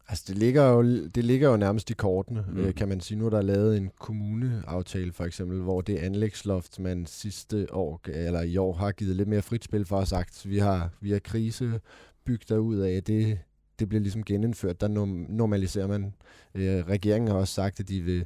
[0.07, 2.57] Altså, det ligger jo, det ligger jo nærmest i kortene, mm.
[2.57, 3.17] øh, kan man sige.
[3.17, 8.41] Nu er der lavet en kommuneaftale, for eksempel, hvor det anlægsloft, man sidste år, eller
[8.41, 11.19] i år, har givet lidt mere frit spil for at sagt, vi har, vi har
[11.19, 11.79] krise
[12.25, 13.39] bygget derud af, det,
[13.79, 14.81] det bliver ligesom genindført.
[14.81, 14.87] Der
[15.29, 16.13] normaliserer man.
[16.55, 18.25] Øh, regeringen har også sagt, at de vil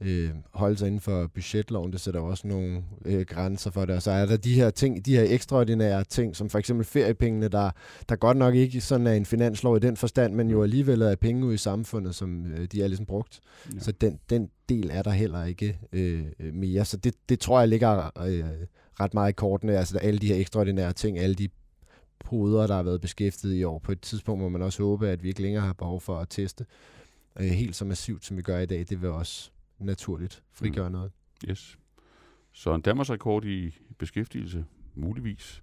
[0.00, 1.92] øh, holde sig inden for budgetloven.
[1.92, 3.96] Det sætter også nogle øh, grænser for det.
[3.96, 7.48] Og så er der de her ting, de her ekstraordinære ting, som for eksempel feriepengene,
[7.48, 7.70] der,
[8.08, 11.16] der godt nok ikke sådan er en finanslov i den forstand, men jo alligevel er
[11.16, 13.40] penge ud i samfundet, som øh, de er ligesom brugt.
[13.74, 13.78] Ja.
[13.80, 16.84] Så den, den del er der heller ikke øh, mere.
[16.84, 18.44] Så det, det tror jeg ligger øh,
[19.00, 19.78] ret meget i kortene.
[19.78, 21.48] Altså alle de her ekstraordinære ting, alle de
[22.24, 23.78] poder, der har været beskæftiget i år.
[23.78, 26.26] På et tidspunkt må man også håbe, at vi ikke længere har behov for at
[26.30, 26.66] teste
[27.40, 28.78] øh, helt så massivt, som vi gør i dag.
[28.88, 29.50] Det vil også
[29.84, 30.92] naturligt frigøre mm.
[30.92, 31.12] noget.
[31.48, 31.78] Yes.
[32.52, 34.64] Så en Danmarks rekord i beskæftigelse,
[34.94, 35.62] muligvis.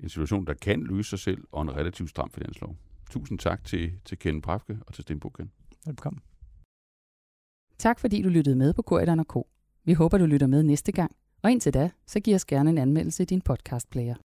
[0.00, 2.76] En situation, der kan løse sig selv, og en relativt stram finanslov.
[3.10, 5.50] Tusind tak til, til Ken Prafke og til Sten Bukken.
[5.86, 6.22] Velkommen.
[7.78, 9.34] Tak fordi du lyttede med på Korridoren K.
[9.84, 11.16] Vi håber, du lytter med næste gang.
[11.42, 14.14] Og indtil da, så giv os gerne en anmeldelse i din podcastplayer.